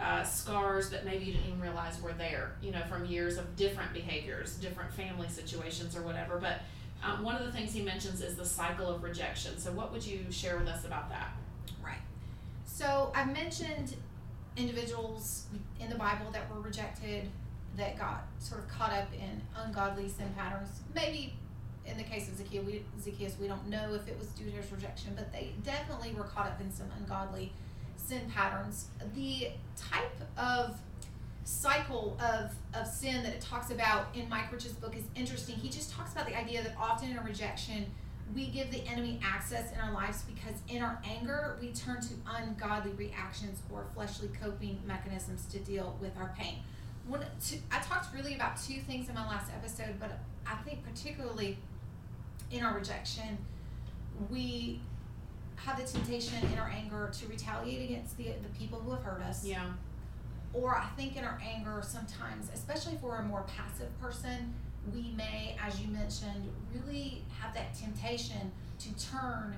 uh, 0.00 0.22
scars 0.22 0.90
that 0.90 1.04
maybe 1.04 1.24
you 1.24 1.32
didn't 1.32 1.46
even 1.46 1.60
realize 1.60 2.00
were 2.02 2.12
there, 2.12 2.56
you 2.62 2.72
know, 2.72 2.82
from 2.88 3.04
years 3.06 3.38
of 3.38 3.56
different 3.56 3.92
behaviors, 3.92 4.56
different 4.56 4.92
family 4.92 5.28
situations 5.28 5.96
or 5.96 6.02
whatever. 6.02 6.38
But 6.38 6.60
um, 7.02 7.22
one 7.22 7.36
of 7.36 7.44
the 7.46 7.52
things 7.52 7.72
he 7.72 7.82
mentions 7.82 8.20
is 8.22 8.34
the 8.34 8.44
cycle 8.44 8.88
of 8.88 9.02
rejection. 9.02 9.58
So, 9.58 9.72
what 9.72 9.92
would 9.92 10.04
you 10.04 10.26
share 10.30 10.58
with 10.58 10.68
us 10.68 10.84
about 10.84 11.08
that? 11.10 11.32
Right. 11.84 12.00
So, 12.64 13.12
I've 13.14 13.32
mentioned 13.32 13.94
individuals 14.56 15.46
in 15.80 15.88
the 15.88 15.96
Bible 15.96 16.30
that 16.32 16.52
were 16.52 16.60
rejected, 16.60 17.28
that 17.76 17.98
got 17.98 18.24
sort 18.38 18.60
of 18.60 18.68
caught 18.68 18.92
up 18.92 19.08
in 19.12 19.40
ungodly 19.56 20.08
sin 20.08 20.32
patterns. 20.36 20.80
Maybe 20.94 21.34
in 21.86 21.96
the 21.96 22.02
case 22.02 22.28
of 22.28 22.36
Zacchaeus 22.36 22.64
we, 22.64 22.84
Zacchaeus, 23.00 23.36
we 23.40 23.48
don't 23.48 23.68
know 23.68 23.94
if 23.94 24.08
it 24.08 24.18
was 24.18 24.28
due 24.28 24.46
to 24.46 24.50
his 24.50 24.70
rejection, 24.70 25.12
but 25.14 25.32
they 25.32 25.52
definitely 25.62 26.12
were 26.12 26.24
caught 26.24 26.46
up 26.46 26.60
in 26.60 26.72
some 26.72 26.86
ungodly 26.98 27.52
sin 27.96 28.22
patterns. 28.34 28.88
The 29.14 29.50
type 29.76 30.20
of 30.36 30.76
cycle 31.44 32.16
of, 32.22 32.54
of 32.74 32.86
sin 32.86 33.22
that 33.22 33.34
it 33.34 33.40
talks 33.40 33.70
about 33.70 34.06
in 34.14 34.28
Mike 34.28 34.50
Riches' 34.50 34.72
book 34.72 34.96
is 34.96 35.04
interesting. 35.14 35.56
He 35.56 35.68
just 35.68 35.92
talks 35.92 36.12
about 36.12 36.26
the 36.26 36.38
idea 36.38 36.62
that 36.62 36.74
often 36.78 37.10
in 37.10 37.18
a 37.18 37.22
rejection, 37.22 37.86
we 38.34 38.46
give 38.48 38.70
the 38.70 38.82
enemy 38.86 39.20
access 39.22 39.70
in 39.72 39.78
our 39.78 39.92
lives 39.92 40.22
because 40.22 40.54
in 40.68 40.82
our 40.82 40.98
anger, 41.04 41.58
we 41.60 41.72
turn 41.72 42.00
to 42.00 42.14
ungodly 42.26 42.92
reactions 42.92 43.60
or 43.70 43.84
fleshly 43.94 44.30
coping 44.40 44.80
mechanisms 44.86 45.44
to 45.46 45.58
deal 45.58 45.98
with 46.00 46.16
our 46.16 46.34
pain. 46.38 46.56
One, 47.06 47.24
two, 47.44 47.58
I 47.70 47.80
talked 47.80 48.14
really 48.14 48.34
about 48.34 48.60
two 48.60 48.80
things 48.80 49.08
in 49.08 49.14
my 49.14 49.26
last 49.26 49.50
episode, 49.52 50.00
but 50.00 50.18
I 50.46 50.54
think 50.56 50.84
particularly 50.84 51.58
in 52.50 52.62
our 52.62 52.74
rejection, 52.74 53.38
we 54.30 54.80
have 55.56 55.78
the 55.78 55.84
temptation 55.84 56.38
in 56.52 56.58
our 56.58 56.68
anger 56.68 57.10
to 57.12 57.26
retaliate 57.26 57.90
against 57.90 58.16
the, 58.16 58.24
the 58.42 58.58
people 58.58 58.80
who 58.80 58.92
have 58.92 59.02
hurt 59.02 59.22
us. 59.22 59.44
Yeah 59.44 59.72
or 60.54 60.76
I 60.76 60.86
think 60.96 61.16
in 61.16 61.24
our 61.24 61.38
anger, 61.44 61.82
sometimes, 61.82 62.48
especially 62.54 62.94
if 62.94 63.02
we're 63.02 63.16
a 63.16 63.24
more 63.24 63.44
passive 63.56 63.88
person, 64.00 64.54
we 64.94 65.12
may, 65.16 65.56
as 65.60 65.80
you 65.80 65.88
mentioned, 65.88 66.48
really 66.72 67.24
have 67.40 67.52
that 67.54 67.74
temptation 67.74 68.52
to 68.78 68.88
turn 69.10 69.56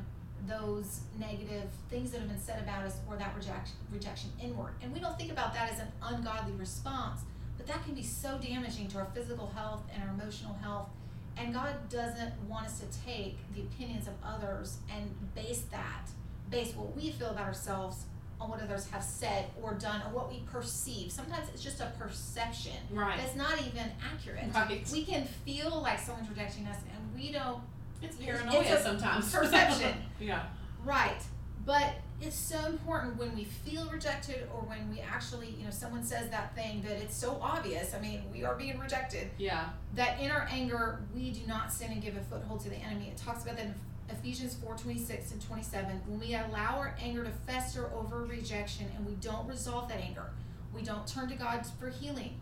those 0.48 1.00
negative 1.18 1.68
things 1.90 2.10
that 2.10 2.20
have 2.20 2.28
been 2.28 2.40
said 2.40 2.62
about 2.62 2.84
us 2.84 2.98
or 3.08 3.16
that 3.16 3.34
rejection, 3.36 3.76
rejection 3.92 4.30
inward. 4.42 4.72
And 4.82 4.92
we 4.92 5.00
don't 5.00 5.18
think 5.18 5.30
about 5.30 5.52
that 5.54 5.70
as 5.70 5.80
an 5.80 5.88
ungodly 6.02 6.54
response, 6.54 7.20
but 7.66 7.74
that 7.74 7.84
can 7.84 7.94
be 7.94 8.02
so 8.02 8.38
damaging 8.38 8.88
to 8.88 8.98
our 8.98 9.08
physical 9.14 9.46
health 9.54 9.82
and 9.92 10.02
our 10.02 10.10
emotional 10.10 10.54
health. 10.62 10.88
And 11.36 11.52
God 11.52 11.88
doesn't 11.90 12.32
want 12.48 12.66
us 12.66 12.80
to 12.80 12.86
take 13.04 13.36
the 13.54 13.62
opinions 13.62 14.06
of 14.06 14.14
others 14.24 14.78
and 14.94 15.14
base 15.34 15.62
that, 15.70 16.08
base 16.50 16.74
what 16.74 16.96
we 16.96 17.10
feel 17.10 17.30
about 17.30 17.46
ourselves 17.46 18.04
on 18.40 18.50
what 18.50 18.60
others 18.60 18.88
have 18.90 19.02
said 19.02 19.46
or 19.60 19.74
done 19.74 20.00
or 20.06 20.14
what 20.14 20.30
we 20.30 20.40
perceive. 20.50 21.10
Sometimes 21.10 21.48
it's 21.52 21.62
just 21.62 21.80
a 21.80 21.92
perception 21.98 22.72
right. 22.90 23.18
that's 23.18 23.36
not 23.36 23.58
even 23.60 23.90
accurate. 24.12 24.44
Right. 24.54 24.88
We 24.92 25.04
can 25.04 25.26
feel 25.44 25.82
like 25.82 25.98
someone's 25.98 26.28
rejecting 26.28 26.66
us 26.66 26.76
and 26.94 27.14
we 27.14 27.32
don't 27.32 27.60
it's 28.02 28.16
paranoia 28.16 28.60
it's 28.60 28.82
sometimes. 28.82 29.32
Perception. 29.34 29.94
yeah. 30.20 30.42
Right. 30.84 31.20
But 31.64 31.94
it's 32.20 32.36
so 32.36 32.64
important 32.66 33.16
when 33.16 33.34
we 33.34 33.44
feel 33.44 33.88
rejected 33.90 34.48
or 34.54 34.62
when 34.62 34.88
we 34.90 35.00
actually, 35.00 35.54
you 35.58 35.64
know, 35.64 35.70
someone 35.70 36.02
says 36.02 36.30
that 36.30 36.54
thing 36.54 36.80
that 36.82 36.92
it's 36.92 37.16
so 37.16 37.38
obvious. 37.42 37.94
I 37.94 38.00
mean, 38.00 38.22
we 38.32 38.42
are 38.42 38.54
being 38.54 38.78
rejected. 38.78 39.28
Yeah. 39.36 39.68
That 39.94 40.18
in 40.18 40.30
our 40.30 40.48
anger, 40.50 41.00
we 41.14 41.30
do 41.30 41.46
not 41.46 41.72
sin 41.72 41.92
and 41.92 42.00
give 42.00 42.16
a 42.16 42.20
foothold 42.20 42.60
to 42.60 42.70
the 42.70 42.76
enemy. 42.76 43.08
It 43.08 43.18
talks 43.18 43.42
about 43.42 43.56
that 43.56 43.66
in 43.66 43.74
Ephesians 44.08 44.54
4 44.54 44.76
26 44.76 45.32
and 45.32 45.42
27. 45.42 46.00
When 46.06 46.18
we 46.18 46.34
allow 46.34 46.78
our 46.78 46.96
anger 47.00 47.22
to 47.22 47.30
fester 47.46 47.90
over 47.94 48.24
rejection 48.24 48.86
and 48.96 49.04
we 49.04 49.14
don't 49.16 49.46
resolve 49.46 49.88
that 49.90 49.98
anger, 49.98 50.30
we 50.74 50.82
don't 50.82 51.06
turn 51.06 51.28
to 51.28 51.34
God 51.34 51.66
for 51.78 51.90
healing, 51.90 52.40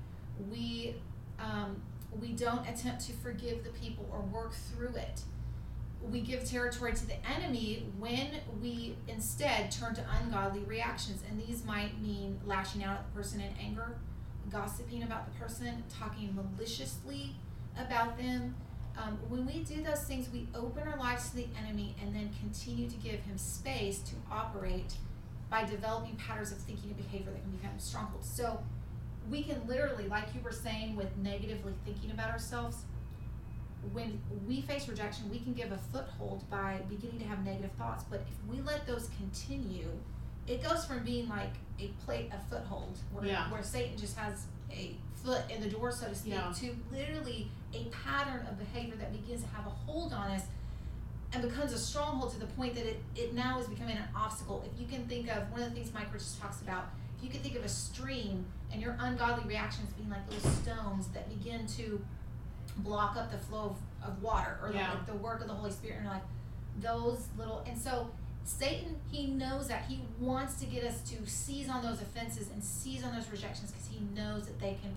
we, 0.51 0.95
um, 1.41 1.83
we 2.21 2.29
don't 2.29 2.69
attempt 2.69 3.07
to 3.07 3.13
forgive 3.13 3.65
the 3.65 3.71
people 3.71 4.09
or 4.13 4.21
work 4.21 4.53
through 4.55 4.95
it 4.95 5.23
we 6.11 6.21
give 6.21 6.45
territory 6.45 6.93
to 6.93 7.07
the 7.07 7.17
enemy 7.27 7.87
when 7.99 8.29
we 8.61 8.97
instead 9.09 9.71
turn 9.71 9.95
to 9.95 10.05
ungodly 10.21 10.61
reactions. 10.61 11.23
And 11.29 11.41
these 11.41 11.65
might 11.65 12.01
mean 12.01 12.41
lashing 12.45 12.85
out 12.85 12.99
at 12.99 13.07
the 13.07 13.21
person 13.21 13.41
in 13.41 13.51
anger, 13.61 13.97
gossiping 14.51 15.03
about 15.03 15.33
the 15.33 15.39
person, 15.39 15.83
talking 15.99 16.35
maliciously 16.35 17.35
about 17.79 18.19
them. 18.19 18.55
Um, 18.97 19.19
when 19.29 19.45
we 19.45 19.65
do 19.65 19.83
those 19.83 20.05
things, 20.05 20.29
we 20.33 20.47
open 20.55 20.87
our 20.87 20.99
lives 20.99 21.31
to 21.31 21.37
the 21.37 21.47
enemy 21.65 21.97
and 22.01 22.15
then 22.15 22.31
continue 22.39 22.89
to 22.89 22.97
give 22.97 23.21
him 23.21 23.37
space 23.37 23.99
to 24.01 24.15
operate 24.31 24.95
by 25.51 25.65
developing 25.65 26.17
patterns 26.17 26.53
of 26.53 26.59
thinking 26.59 26.91
and 26.91 26.97
behavior 26.97 27.33
that 27.33 27.43
can 27.43 27.51
become 27.51 27.79
strongholds. 27.79 28.29
So 28.29 28.63
we 29.29 29.43
can 29.43 29.67
literally, 29.67 30.07
like 30.07 30.27
you 30.35 30.41
were 30.43 30.53
saying, 30.53 30.97
with 30.97 31.17
negatively 31.17 31.73
thinking 31.85 32.11
about 32.11 32.31
ourselves, 32.31 32.85
when 33.93 34.21
we 34.47 34.61
face 34.63 34.89
rejection, 34.89 35.31
we 35.31 35.39
can 35.39 35.53
give 35.53 35.73
a 35.73 35.79
foothold 35.93 36.49
by 36.51 36.81
beginning 36.89 37.19
to 37.21 37.27
have 37.27 37.45
negative 37.45 37.73
thoughts. 37.73 38.05
But 38.09 38.25
if 38.31 38.51
we 38.51 38.63
let 38.63 38.87
those 38.87 39.11
continue, 39.19 39.89
it 40.47 40.63
goes 40.63 40.85
from 40.85 41.05
being 41.05 41.29
like 41.29 41.53
a 41.81 41.89
plate, 42.05 42.31
a 42.33 42.51
foothold, 42.51 42.99
where, 43.13 43.27
yeah. 43.27 43.51
where 43.51 43.63
Satan 43.63 43.97
just 43.97 44.17
has 44.17 44.47
a 44.71 44.97
foot 45.23 45.43
in 45.51 45.61
the 45.63 45.69
door, 45.69 45.91
so 45.93 46.09
to 46.09 46.15
speak, 46.15 46.35
yeah. 46.35 46.53
to 46.53 46.75
literally 46.93 47.51
a 47.73 47.85
pattern 47.87 48.47
of 48.47 48.59
behavior 48.59 48.95
that 48.97 49.13
begins 49.13 49.43
to 49.43 49.49
have 49.49 49.67
a 49.67 49.71
hold 49.71 50.13
on 50.13 50.31
us 50.31 50.43
and 51.33 51.43
becomes 51.43 51.73
a 51.73 51.79
stronghold 51.79 52.33
to 52.33 52.39
the 52.39 52.47
point 52.47 52.75
that 52.75 52.87
it, 52.87 53.01
it 53.17 53.35
now 53.35 53.59
is 53.59 53.67
becoming 53.67 53.97
an 53.97 54.05
obstacle. 54.15 54.65
If 54.73 54.81
you 54.81 54.87
can 54.87 55.07
think 55.07 55.29
of 55.29 55.51
one 55.51 55.63
of 55.63 55.71
the 55.71 55.75
things 55.75 55.93
Mike 55.93 56.13
Riches 56.13 56.39
talks 56.41 56.61
about, 56.61 56.91
if 57.19 57.25
you 57.25 57.31
can 57.31 57.41
think 57.41 57.57
of 57.57 57.65
a 57.65 57.69
stream 57.69 58.47
and 58.73 58.81
your 58.81 58.97
ungodly 59.01 59.45
reactions 59.49 59.91
being 59.95 60.11
like 60.11 60.21
little 60.31 60.51
stones 60.51 61.09
that 61.09 61.29
begin 61.29 61.67
to 61.67 62.05
block 62.79 63.17
up 63.17 63.31
the 63.31 63.39
flow 63.39 63.77
of, 64.03 64.09
of 64.09 64.23
water 64.23 64.59
or 64.63 64.73
yeah. 64.73 64.97
the, 65.07 65.13
the 65.13 65.19
work 65.19 65.41
of 65.41 65.47
the 65.47 65.55
Holy 65.55 65.71
Spirit 65.71 65.99
And 65.99 66.09
life. 66.09 66.23
Those 66.81 67.29
little, 67.39 67.63
and 67.67 67.79
so 67.79 68.11
Satan, 68.45 68.97
he 69.11 69.29
knows 69.29 69.69
that. 69.69 69.85
He 69.89 70.01
wants 70.19 70.55
to 70.61 70.67
get 70.67 70.85
us 70.85 71.01
to 71.11 71.27
seize 71.27 71.69
on 71.69 71.83
those 71.83 72.01
offenses 72.03 72.49
and 72.53 72.63
seize 72.63 73.05
on 73.05 73.15
those 73.15 73.31
rejections 73.31 73.71
because 73.71 73.89
he 73.89 74.01
knows 74.15 74.47
that 74.47 74.61
they 74.61 74.77
can 74.83 74.95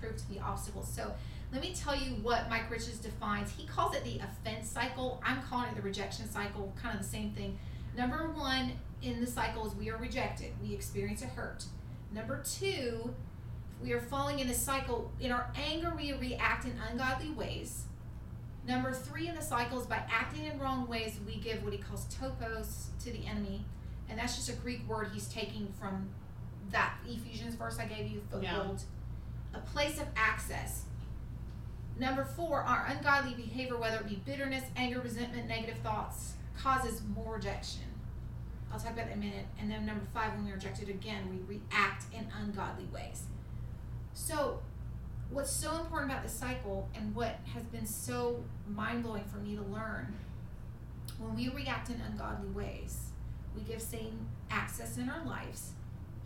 prove 0.00 0.16
to 0.16 0.24
be 0.28 0.40
obstacles. 0.40 0.88
So 0.88 1.14
let 1.52 1.60
me 1.60 1.74
tell 1.74 1.94
you 1.94 2.16
what 2.22 2.48
Mike 2.50 2.70
Riches 2.70 2.98
defines. 2.98 3.52
He 3.56 3.66
calls 3.66 3.94
it 3.94 4.04
the 4.04 4.20
offense 4.20 4.68
cycle. 4.68 5.22
I'm 5.24 5.42
calling 5.42 5.68
it 5.68 5.76
the 5.76 5.82
rejection 5.82 6.28
cycle, 6.28 6.72
kind 6.80 6.94
of 6.94 7.02
the 7.02 7.08
same 7.08 7.30
thing. 7.32 7.58
Number 7.96 8.30
one 8.30 8.72
in 9.02 9.20
the 9.20 9.26
cycle 9.26 9.66
is 9.66 9.74
we 9.74 9.90
are 9.90 9.96
rejected, 9.96 10.52
we 10.62 10.74
experience 10.74 11.22
a 11.22 11.26
hurt. 11.26 11.64
Number 12.12 12.42
two, 12.42 13.14
we 13.82 13.92
are 13.92 14.00
falling 14.00 14.38
in 14.38 14.48
the 14.48 14.54
cycle. 14.54 15.10
In 15.20 15.32
our 15.32 15.50
anger, 15.54 15.92
we 15.96 16.12
react 16.12 16.64
in 16.64 16.72
ungodly 16.90 17.30
ways. 17.30 17.84
Number 18.66 18.92
three 18.92 19.28
in 19.28 19.34
the 19.34 19.42
cycle 19.42 19.80
is 19.80 19.86
by 19.86 20.02
acting 20.10 20.44
in 20.44 20.58
wrong 20.58 20.88
ways, 20.88 21.18
we 21.26 21.36
give 21.36 21.62
what 21.62 21.72
he 21.72 21.78
calls 21.78 22.06
topos 22.06 22.86
to 23.04 23.12
the 23.12 23.24
enemy. 23.26 23.64
And 24.08 24.18
that's 24.18 24.36
just 24.36 24.48
a 24.48 24.54
Greek 24.54 24.88
word 24.88 25.08
he's 25.12 25.28
taking 25.28 25.72
from 25.78 26.08
that 26.70 26.94
Ephesians 27.06 27.54
verse 27.54 27.78
I 27.78 27.86
gave 27.86 28.10
you, 28.10 28.22
foothold. 28.30 28.82
Yeah. 29.52 29.58
A 29.58 29.62
place 29.62 30.00
of 30.00 30.06
access. 30.16 30.84
Number 31.98 32.24
four, 32.24 32.60
our 32.60 32.86
ungodly 32.86 33.34
behavior, 33.34 33.78
whether 33.78 33.96
it 33.96 34.08
be 34.08 34.20
bitterness, 34.26 34.64
anger, 34.76 35.00
resentment, 35.00 35.48
negative 35.48 35.78
thoughts, 35.78 36.34
causes 36.58 37.02
more 37.14 37.34
rejection. 37.34 37.82
I'll 38.72 38.78
talk 38.78 38.92
about 38.92 39.06
that 39.06 39.12
in 39.12 39.18
a 39.18 39.24
minute. 39.24 39.46
And 39.60 39.70
then 39.70 39.86
number 39.86 40.04
five, 40.12 40.34
when 40.34 40.44
we're 40.44 40.54
rejected 40.54 40.88
again, 40.88 41.28
we 41.30 41.56
react 41.56 42.04
in 42.12 42.26
ungodly 42.42 42.86
ways. 42.92 43.22
So, 44.18 44.60
what's 45.30 45.52
so 45.52 45.76
important 45.76 46.10
about 46.10 46.22
this 46.22 46.32
cycle 46.32 46.88
and 46.94 47.14
what 47.14 47.38
has 47.52 47.64
been 47.64 47.84
so 47.84 48.42
mind 48.66 49.02
blowing 49.02 49.24
for 49.24 49.36
me 49.36 49.54
to 49.56 49.62
learn 49.62 50.14
when 51.18 51.36
we 51.36 51.50
react 51.50 51.90
in 51.90 52.00
ungodly 52.00 52.48
ways, 52.48 53.10
we 53.54 53.60
give 53.62 53.80
Satan 53.80 54.26
access 54.50 54.96
in 54.96 55.10
our 55.10 55.22
lives. 55.26 55.72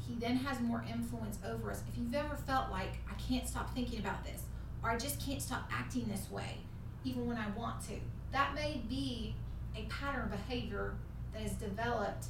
He 0.07 0.14
then 0.14 0.37
has 0.37 0.61
more 0.61 0.85
influence 0.88 1.38
over 1.44 1.72
us. 1.72 1.83
If 1.92 1.98
you've 1.98 2.14
ever 2.14 2.37
felt 2.37 2.70
like, 2.70 2.92
I 3.11 3.14
can't 3.14 3.46
stop 3.46 3.74
thinking 3.74 3.98
about 3.98 4.24
this, 4.24 4.44
or 4.85 4.90
I 4.90 4.96
just 4.96 5.20
can't 5.20 5.42
stop 5.42 5.68
acting 5.72 6.07
this 6.09 6.31
way, 6.31 6.59
even 7.05 7.26
when 7.26 7.37
I 7.37 7.48
want 7.59 7.83
to, 7.88 7.94
that 8.31 8.55
may 8.55 8.83
be 8.88 9.35
a 9.76 9.83
pattern 9.87 10.22
of 10.22 10.31
behavior 10.31 10.94
that 11.33 11.42
is 11.42 11.53
developed, 11.55 12.26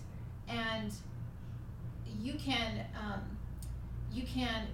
and 0.48 0.90
you 2.18 2.34
can 2.34 2.86
um, 2.98 3.36
you 4.10 4.24
can 4.24 4.66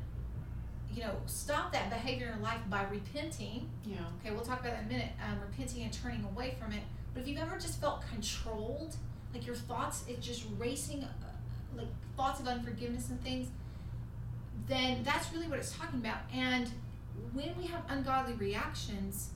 you 0.94 1.02
know, 1.02 1.14
stop 1.26 1.72
that 1.72 1.90
behavior 1.90 2.26
in 2.26 2.34
your 2.34 2.42
life 2.42 2.60
by 2.68 2.84
repenting. 2.84 3.68
Yeah. 3.84 3.98
Okay, 4.20 4.34
we'll 4.34 4.44
talk 4.44 4.60
about 4.60 4.72
that 4.72 4.80
in 4.80 4.86
a 4.86 4.92
minute. 4.92 5.12
Um, 5.22 5.38
repenting 5.40 5.82
and 5.82 5.92
turning 5.92 6.24
away 6.24 6.56
from 6.60 6.72
it. 6.72 6.82
But 7.12 7.22
if 7.22 7.28
you've 7.28 7.38
ever 7.38 7.56
just 7.56 7.80
felt 7.80 8.02
controlled, 8.08 8.96
like 9.32 9.46
your 9.46 9.56
thoughts, 9.56 10.04
it's 10.08 10.26
just 10.26 10.44
racing, 10.58 11.04
uh, 11.04 11.08
like 11.76 11.88
thoughts 12.16 12.40
of 12.40 12.48
unforgiveness 12.48 13.10
and 13.10 13.22
things, 13.22 13.48
then 14.68 15.02
that's 15.02 15.32
really 15.32 15.48
what 15.48 15.58
it's 15.58 15.76
talking 15.76 16.00
about. 16.00 16.18
And 16.34 16.70
when 17.32 17.56
we 17.58 17.66
have 17.66 17.82
ungodly 17.88 18.34
reactions, 18.34 19.30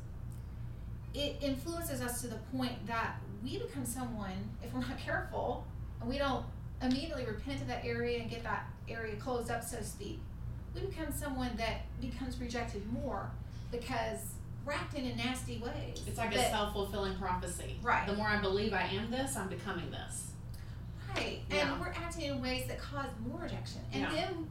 it 1.14 1.36
influences 1.40 2.00
us 2.00 2.20
to 2.22 2.28
the 2.28 2.38
point 2.56 2.86
that 2.86 3.16
we 3.42 3.58
become 3.58 3.84
someone, 3.84 4.50
if 4.62 4.72
we're 4.72 4.80
not 4.80 4.98
careful, 5.04 5.66
and 6.00 6.08
we 6.08 6.18
don't 6.18 6.44
immediately 6.82 7.26
repent 7.26 7.60
of 7.60 7.66
that 7.68 7.84
area 7.84 8.20
and 8.20 8.30
get 8.30 8.42
that 8.42 8.66
area 8.88 9.16
closed 9.16 9.50
up, 9.50 9.62
so 9.62 9.76
to 9.78 9.84
speak, 9.84 10.20
we 10.74 10.80
become 10.82 11.12
someone 11.12 11.50
that 11.56 11.82
becomes 12.00 12.38
rejected 12.40 12.90
more 12.92 13.30
because 13.70 14.18
we're 14.64 14.72
acting 14.72 15.06
in 15.06 15.16
nasty 15.16 15.58
way. 15.58 15.94
It's 16.06 16.18
like 16.18 16.34
a 16.34 16.50
self 16.50 16.72
fulfilling 16.72 17.16
prophecy. 17.16 17.78
Right. 17.82 18.06
The 18.06 18.14
more 18.14 18.28
I 18.28 18.40
believe 18.40 18.72
I 18.72 18.82
am 18.82 19.10
this, 19.10 19.36
I'm 19.36 19.48
becoming 19.48 19.90
this. 19.90 20.32
Right. 21.14 21.40
Yeah. 21.50 21.72
And 21.72 21.80
we're 21.80 21.88
acting 21.88 22.26
in 22.26 22.40
ways 22.40 22.66
that 22.68 22.78
cause 22.78 23.08
more 23.26 23.40
rejection. 23.40 23.80
And 23.92 24.02
yeah. 24.02 24.10
then 24.10 24.50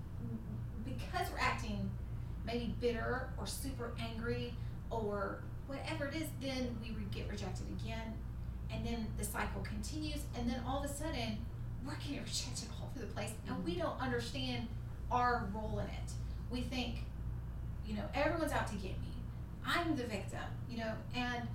because 0.86 1.32
we're 1.32 1.40
acting 1.40 1.90
maybe 2.46 2.76
bitter 2.82 3.30
or 3.38 3.46
super 3.46 3.94
angry 4.00 4.54
or 4.90 5.40
whatever 5.68 6.08
it 6.08 6.16
is, 6.16 6.28
then 6.42 6.76
we 6.82 6.90
get 7.12 7.30
rejected 7.30 7.68
again. 7.82 8.14
And 8.72 8.86
then 8.86 9.08
the 9.18 9.24
cycle 9.24 9.62
continues. 9.62 10.20
And 10.38 10.50
then 10.50 10.62
all 10.68 10.84
of 10.84 10.90
a 10.90 10.94
sudden, 10.94 11.38
we're 11.86 11.96
getting 11.96 12.20
rejected 12.20 12.68
all 12.80 12.90
over 12.90 13.06
the 13.06 13.14
place. 13.14 13.32
And 13.48 13.56
mm-hmm. 13.56 13.66
we 13.66 13.76
don't 13.76 14.00
understand 14.00 14.68
our 15.12 15.48
role 15.54 15.80
in 15.80 15.86
it. 15.86 16.12
We 16.52 16.62
think, 16.62 17.04
you 17.86 17.96
know, 17.96 18.04
everyone's 18.14 18.52
out 18.52 18.68
to 18.68 18.76
get 18.76 18.92
me. 18.92 19.14
I'm 19.66 19.96
the 19.96 20.04
victim, 20.04 20.40
you 20.70 20.78
know, 20.78 20.94
and 21.16 21.48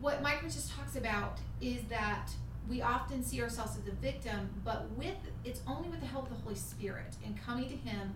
what 0.00 0.22
Mike 0.22 0.42
just 0.42 0.72
talks 0.72 0.96
about 0.96 1.38
is 1.60 1.82
that 1.88 2.30
we 2.68 2.82
often 2.82 3.22
see 3.22 3.40
ourselves 3.40 3.76
as 3.76 3.84
the 3.84 3.92
victim, 3.92 4.50
but 4.64 4.90
with 4.96 5.14
it's 5.44 5.60
only 5.66 5.88
with 5.88 6.00
the 6.00 6.06
help 6.06 6.30
of 6.30 6.36
the 6.36 6.42
Holy 6.42 6.56
Spirit 6.56 7.14
and 7.24 7.40
coming 7.40 7.68
to 7.68 7.76
Him, 7.76 8.14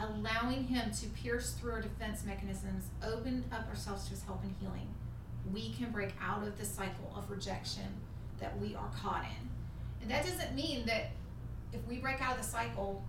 allowing 0.00 0.64
Him 0.64 0.90
to 0.90 1.06
pierce 1.10 1.52
through 1.52 1.72
our 1.72 1.80
defense 1.80 2.24
mechanisms, 2.24 2.86
open 3.04 3.44
up 3.52 3.68
ourselves 3.68 4.04
to 4.04 4.10
His 4.10 4.22
help 4.24 4.42
and 4.42 4.54
healing, 4.60 4.88
we 5.52 5.72
can 5.72 5.90
break 5.90 6.10
out 6.20 6.46
of 6.46 6.58
the 6.58 6.64
cycle 6.64 7.12
of 7.16 7.30
rejection 7.30 7.86
that 8.40 8.58
we 8.60 8.74
are 8.74 8.90
caught 8.96 9.24
in. 9.24 9.48
And 10.02 10.10
that 10.10 10.24
doesn't 10.24 10.54
mean 10.54 10.84
that 10.86 11.10
if 11.72 11.86
we 11.88 11.98
break 11.98 12.20
out 12.20 12.32
of 12.36 12.42
the 12.44 12.48
cycle, 12.48 13.04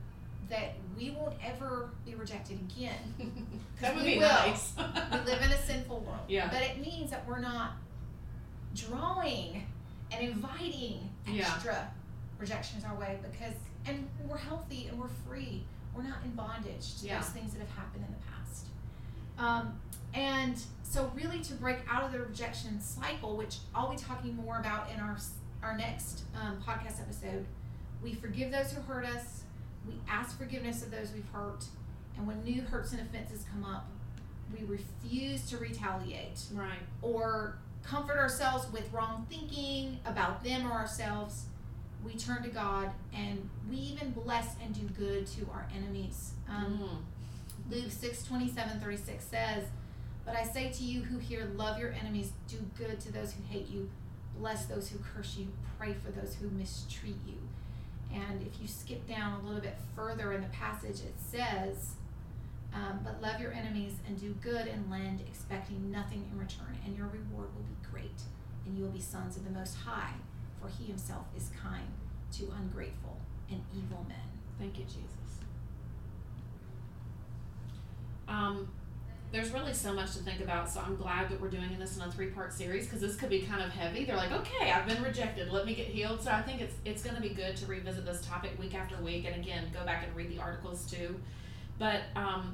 that 0.53 0.75
we 0.95 1.09
won't 1.09 1.33
ever 1.43 1.89
be 2.05 2.13
rejected 2.13 2.59
again. 2.59 3.13
that 3.81 3.95
would 3.95 4.05
be 4.05 4.19
will. 4.19 4.27
nice. 4.27 4.73
we 4.77 5.17
live 5.31 5.41
in 5.41 5.51
a 5.51 5.57
sinful 5.65 6.01
world. 6.01 6.19
Yeah. 6.27 6.47
But 6.51 6.61
it 6.61 6.79
means 6.79 7.09
that 7.09 7.27
we're 7.27 7.39
not 7.39 7.71
drawing 8.75 9.63
and 10.11 10.23
inviting 10.29 11.09
Yeah. 11.27 11.51
extra 11.53 11.91
rejections 12.37 12.83
our 12.83 12.95
way 12.95 13.17
because 13.23 13.53
and 13.85 14.07
we're 14.29 14.37
healthy 14.37 14.87
and 14.87 14.99
we're 14.99 15.09
free. 15.27 15.63
We're 15.95 16.03
not 16.03 16.19
in 16.23 16.31
bondage 16.31 16.99
to 17.01 17.07
Yeah. 17.07 17.19
those 17.19 17.29
things 17.29 17.53
that 17.53 17.59
have 17.59 17.69
happened 17.75 18.05
in 18.07 18.13
the 18.13 18.19
past. 18.31 18.67
Um, 19.37 19.79
and 20.13 20.61
so 20.83 21.11
really 21.15 21.39
to 21.41 21.53
break 21.55 21.79
out 21.89 22.03
of 22.03 22.11
the 22.11 22.19
rejection 22.19 22.79
cycle, 22.79 23.35
which 23.35 23.57
I'll 23.73 23.89
be 23.89 23.97
talking 23.97 24.35
more 24.35 24.59
about 24.59 24.89
in 24.91 24.99
our 24.99 25.17
our 25.63 25.77
next 25.77 26.23
um, 26.39 26.61
podcast 26.61 26.99
episode, 27.01 27.45
we 28.03 28.13
forgive 28.13 28.51
those 28.51 28.71
who 28.73 28.81
hurt 28.81 29.05
us. 29.05 29.42
We 29.87 29.95
ask 30.07 30.37
forgiveness 30.37 30.83
of 30.83 30.91
those 30.91 31.11
we've 31.13 31.27
hurt, 31.33 31.65
and 32.17 32.25
when 32.27 32.43
new 32.43 32.61
hurts 32.61 32.91
and 32.91 33.01
offenses 33.01 33.45
come 33.51 33.65
up, 33.65 33.87
we 34.57 34.65
refuse 34.65 35.49
to 35.49 35.57
retaliate 35.57 36.39
right. 36.53 36.79
or 37.01 37.57
comfort 37.83 38.17
ourselves 38.17 38.71
with 38.71 38.91
wrong 38.93 39.25
thinking 39.29 39.99
about 40.05 40.43
them 40.43 40.67
or 40.67 40.71
ourselves. 40.73 41.45
We 42.05 42.13
turn 42.13 42.43
to 42.43 42.49
God 42.49 42.91
and 43.13 43.49
we 43.69 43.77
even 43.77 44.11
bless 44.11 44.55
and 44.63 44.73
do 44.73 44.81
good 44.97 45.25
to 45.27 45.47
our 45.51 45.67
enemies. 45.75 46.33
Um, 46.49 46.79
Mm. 47.69 47.71
Luke 47.71 47.91
6 47.91 48.23
27 48.23 48.79
36 48.79 49.23
says, 49.23 49.63
But 50.25 50.35
I 50.35 50.43
say 50.43 50.69
to 50.71 50.83
you 50.83 51.01
who 51.03 51.17
hear, 51.17 51.45
love 51.55 51.79
your 51.79 51.93
enemies, 51.93 52.33
do 52.47 52.57
good 52.77 52.99
to 53.01 53.11
those 53.11 53.33
who 53.33 53.43
hate 53.49 53.69
you, 53.69 53.89
bless 54.37 54.65
those 54.65 54.89
who 54.89 54.99
curse 54.99 55.37
you, 55.37 55.47
pray 55.77 55.93
for 55.93 56.11
those 56.11 56.35
who 56.35 56.49
mistreat 56.49 57.15
you. 57.25 57.37
And 58.13 58.41
if 58.45 58.61
you 58.61 58.67
skip 58.67 59.07
down 59.07 59.41
a 59.41 59.45
little 59.45 59.61
bit 59.61 59.75
further 59.95 60.33
in 60.33 60.41
the 60.41 60.47
passage, 60.49 60.99
it 61.01 61.15
says, 61.17 61.95
um, 62.73 62.99
But 63.03 63.21
love 63.21 63.41
your 63.41 63.51
enemies 63.53 63.93
and 64.07 64.19
do 64.19 64.35
good 64.41 64.67
and 64.67 64.89
lend, 64.89 65.21
expecting 65.21 65.91
nothing 65.91 66.29
in 66.31 66.37
return, 66.37 66.77
and 66.85 66.95
your 66.95 67.07
reward 67.07 67.49
will 67.55 67.63
be 67.63 67.75
great, 67.91 68.21
and 68.65 68.77
you 68.77 68.83
will 68.83 68.91
be 68.91 69.01
sons 69.01 69.35
of 69.35 69.43
the 69.43 69.51
Most 69.51 69.75
High, 69.75 70.13
for 70.61 70.67
he 70.67 70.85
himself 70.85 71.25
is 71.35 71.49
kind 71.61 71.87
to 72.33 72.51
ungrateful 72.59 73.19
and 73.49 73.61
evil 73.75 74.05
men. 74.07 74.17
Thank 74.59 74.77
you, 74.77 74.85
Jesus. 74.85 75.39
Um, 78.27 78.69
there's 79.33 79.51
really 79.51 79.73
so 79.73 79.91
much 79.91 80.13
to 80.13 80.19
think 80.19 80.41
about, 80.41 80.69
so 80.69 80.79
I'm 80.79 80.95
glad 80.95 81.27
that 81.29 81.41
we're 81.41 81.49
doing 81.49 81.75
this 81.79 81.97
in 81.97 82.03
a 82.03 82.11
three 82.11 82.27
part 82.27 82.53
series 82.53 82.85
because 82.85 83.01
this 83.01 83.15
could 83.15 83.31
be 83.31 83.41
kind 83.41 83.63
of 83.63 83.71
heavy. 83.71 84.05
They're 84.05 84.15
like, 84.15 84.31
okay, 84.31 84.71
I've 84.71 84.87
been 84.87 85.01
rejected, 85.01 85.51
let 85.51 85.65
me 85.65 85.73
get 85.73 85.87
healed. 85.87 86.21
So 86.21 86.29
I 86.31 86.43
think 86.43 86.61
it's 86.61 86.75
it's 86.85 87.01
going 87.01 87.15
to 87.15 87.21
be 87.21 87.29
good 87.29 87.57
to 87.57 87.65
revisit 87.65 88.05
this 88.05 88.23
topic 88.23 88.51
week 88.59 88.75
after 88.75 88.95
week, 88.97 89.25
and 89.25 89.35
again, 89.35 89.71
go 89.73 89.83
back 89.85 90.05
and 90.05 90.15
read 90.15 90.29
the 90.29 90.39
articles 90.39 90.85
too. 90.85 91.19
But 91.79 92.01
um, 92.15 92.53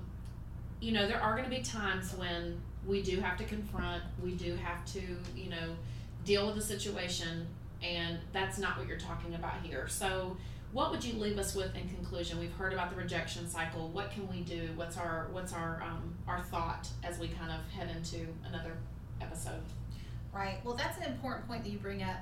you 0.80 0.94
know, 0.94 1.06
there 1.06 1.22
are 1.22 1.36
going 1.36 1.50
to 1.50 1.56
be 1.56 1.62
times 1.62 2.13
when 2.15 2.62
we 2.88 3.02
do 3.02 3.20
have 3.20 3.38
to 3.39 3.44
confront, 3.44 4.02
we 4.24 4.32
do 4.36 4.56
have 4.56 4.86
to, 4.94 5.02
you 5.36 5.50
know, 5.50 5.76
deal 6.24 6.48
with 6.48 6.56
the 6.56 6.62
situation, 6.62 7.46
and 7.84 8.20
that's 8.32 8.58
not 8.58 8.78
what 8.78 8.88
you're 8.88 8.98
talking 8.98 9.36
about 9.36 9.62
here. 9.63 9.89
So 9.89 10.38
what 10.71 10.91
would 10.91 11.03
you 11.03 11.13
leave 11.19 11.38
us 11.39 11.55
with 11.55 11.75
in 11.75 11.88
conclusion? 11.89 12.39
We've 12.39 12.53
heard 12.53 12.73
about 12.73 12.89
the 12.91 12.95
rejection 12.95 13.49
cycle. 13.49 13.89
What 13.89 14.12
can 14.12 14.27
we 14.29 14.41
do? 14.41 14.69
What's 14.75 14.97
our 14.97 15.27
what's 15.32 15.53
our 15.53 15.82
um, 15.84 16.13
our 16.27 16.41
thought 16.41 16.88
as 17.03 17.17
we 17.19 17.27
kind 17.29 17.51
of 17.51 17.60
head 17.71 17.89
into 17.95 18.27
another 18.47 18.77
episode? 19.21 19.62
Right. 20.34 20.60
Well, 20.63 20.75
that's 20.75 20.97
an 20.99 21.05
important 21.12 21.47
point 21.47 21.63
that 21.63 21.69
you 21.71 21.79
bring 21.79 22.03
up. 22.03 22.17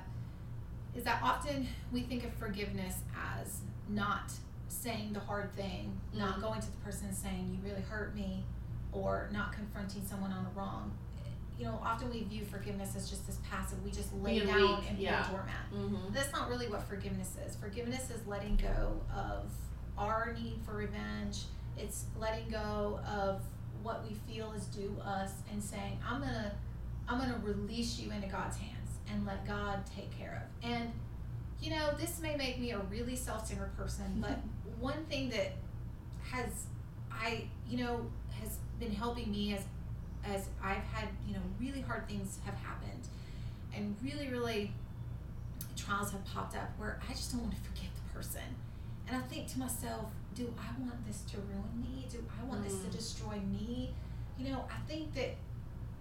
Is 0.94 1.04
that 1.04 1.20
often 1.22 1.68
we 1.92 2.00
think 2.02 2.24
of 2.24 2.32
forgiveness 2.34 2.94
as 3.42 3.60
not 3.88 4.32
saying 4.68 5.12
the 5.12 5.20
hard 5.20 5.54
thing, 5.54 5.98
not 6.14 6.36
Mhm. 6.38 6.42
going 6.42 6.60
to 6.60 6.66
the 6.70 6.76
person 6.78 7.08
and 7.08 7.16
saying 7.16 7.50
you 7.62 7.68
really 7.68 7.82
hurt 7.82 8.14
me, 8.14 8.44
or 8.92 9.28
not 9.32 9.52
confronting 9.52 10.04
someone 10.06 10.32
on 10.32 10.44
the 10.44 10.50
wrong. 10.50 10.96
You 11.58 11.64
know, 11.64 11.80
often 11.84 12.10
we 12.10 12.22
view 12.22 12.44
forgiveness 12.44 12.94
as 12.96 13.10
just 13.10 13.26
this 13.26 13.38
passive. 13.50 13.82
We 13.82 13.90
just 13.90 14.12
lay 14.14 14.34
Being 14.38 14.46
down 14.46 14.60
weak, 14.60 14.90
and 14.90 14.98
yeah. 14.98 15.22
be 15.22 15.28
a 15.28 15.30
doormat. 15.30 15.72
Mm-hmm. 15.74 16.14
That's 16.14 16.32
not 16.32 16.48
really 16.48 16.68
what 16.68 16.82
forgiveness 16.88 17.34
is. 17.46 17.56
Forgiveness 17.56 18.10
is 18.10 18.24
letting 18.26 18.56
go 18.56 19.00
of 19.14 19.50
our 19.96 20.36
need 20.40 20.60
for 20.64 20.74
revenge. 20.74 21.42
It's 21.76 22.04
letting 22.18 22.48
go 22.48 23.00
of 23.06 23.42
what 23.82 24.04
we 24.08 24.14
feel 24.32 24.52
is 24.52 24.66
due 24.66 24.96
us 25.04 25.32
and 25.52 25.62
saying, 25.62 25.98
I'm 26.08 26.20
gonna 26.20 26.52
I'm 27.08 27.18
gonna 27.18 27.40
release 27.42 27.98
you 27.98 28.12
into 28.12 28.28
God's 28.28 28.56
hands 28.56 28.98
and 29.10 29.26
let 29.26 29.46
God 29.46 29.80
take 29.94 30.16
care 30.16 30.44
of. 30.44 30.70
And 30.70 30.92
you 31.60 31.70
know, 31.70 31.90
this 31.98 32.20
may 32.20 32.36
make 32.36 32.60
me 32.60 32.70
a 32.70 32.78
really 32.90 33.16
self-centered 33.16 33.76
person, 33.76 34.18
but 34.20 34.38
one 34.78 35.04
thing 35.06 35.30
that 35.30 35.52
has 36.30 36.66
I, 37.10 37.44
you 37.68 37.78
know, 37.78 38.06
has 38.40 38.58
been 38.78 38.92
helping 38.92 39.30
me 39.30 39.54
as 39.54 39.62
as 40.34 40.48
I've 40.62 40.84
had, 40.94 41.08
you 41.26 41.34
know, 41.34 41.40
really 41.60 41.80
hard 41.80 42.06
things 42.08 42.38
have 42.44 42.54
happened 42.54 43.08
and 43.74 43.96
really, 44.02 44.28
really 44.28 44.72
trials 45.76 46.10
have 46.12 46.24
popped 46.26 46.56
up 46.56 46.70
where 46.78 47.00
I 47.08 47.12
just 47.12 47.32
don't 47.32 47.42
want 47.42 47.54
to 47.54 47.60
forgive 47.62 47.90
the 47.94 48.14
person. 48.14 48.42
And 49.06 49.16
I 49.16 49.20
think 49.20 49.46
to 49.48 49.58
myself, 49.58 50.06
do 50.34 50.52
I 50.58 50.80
want 50.82 51.06
this 51.06 51.22
to 51.32 51.38
ruin 51.38 51.80
me? 51.80 52.06
Do 52.10 52.24
I 52.40 52.44
want 52.44 52.62
this 52.64 52.74
to 52.80 52.88
Mm. 52.88 52.92
destroy 52.92 53.38
me? 53.40 53.94
You 54.38 54.50
know, 54.50 54.64
I 54.70 54.78
think 54.88 55.14
that 55.14 55.36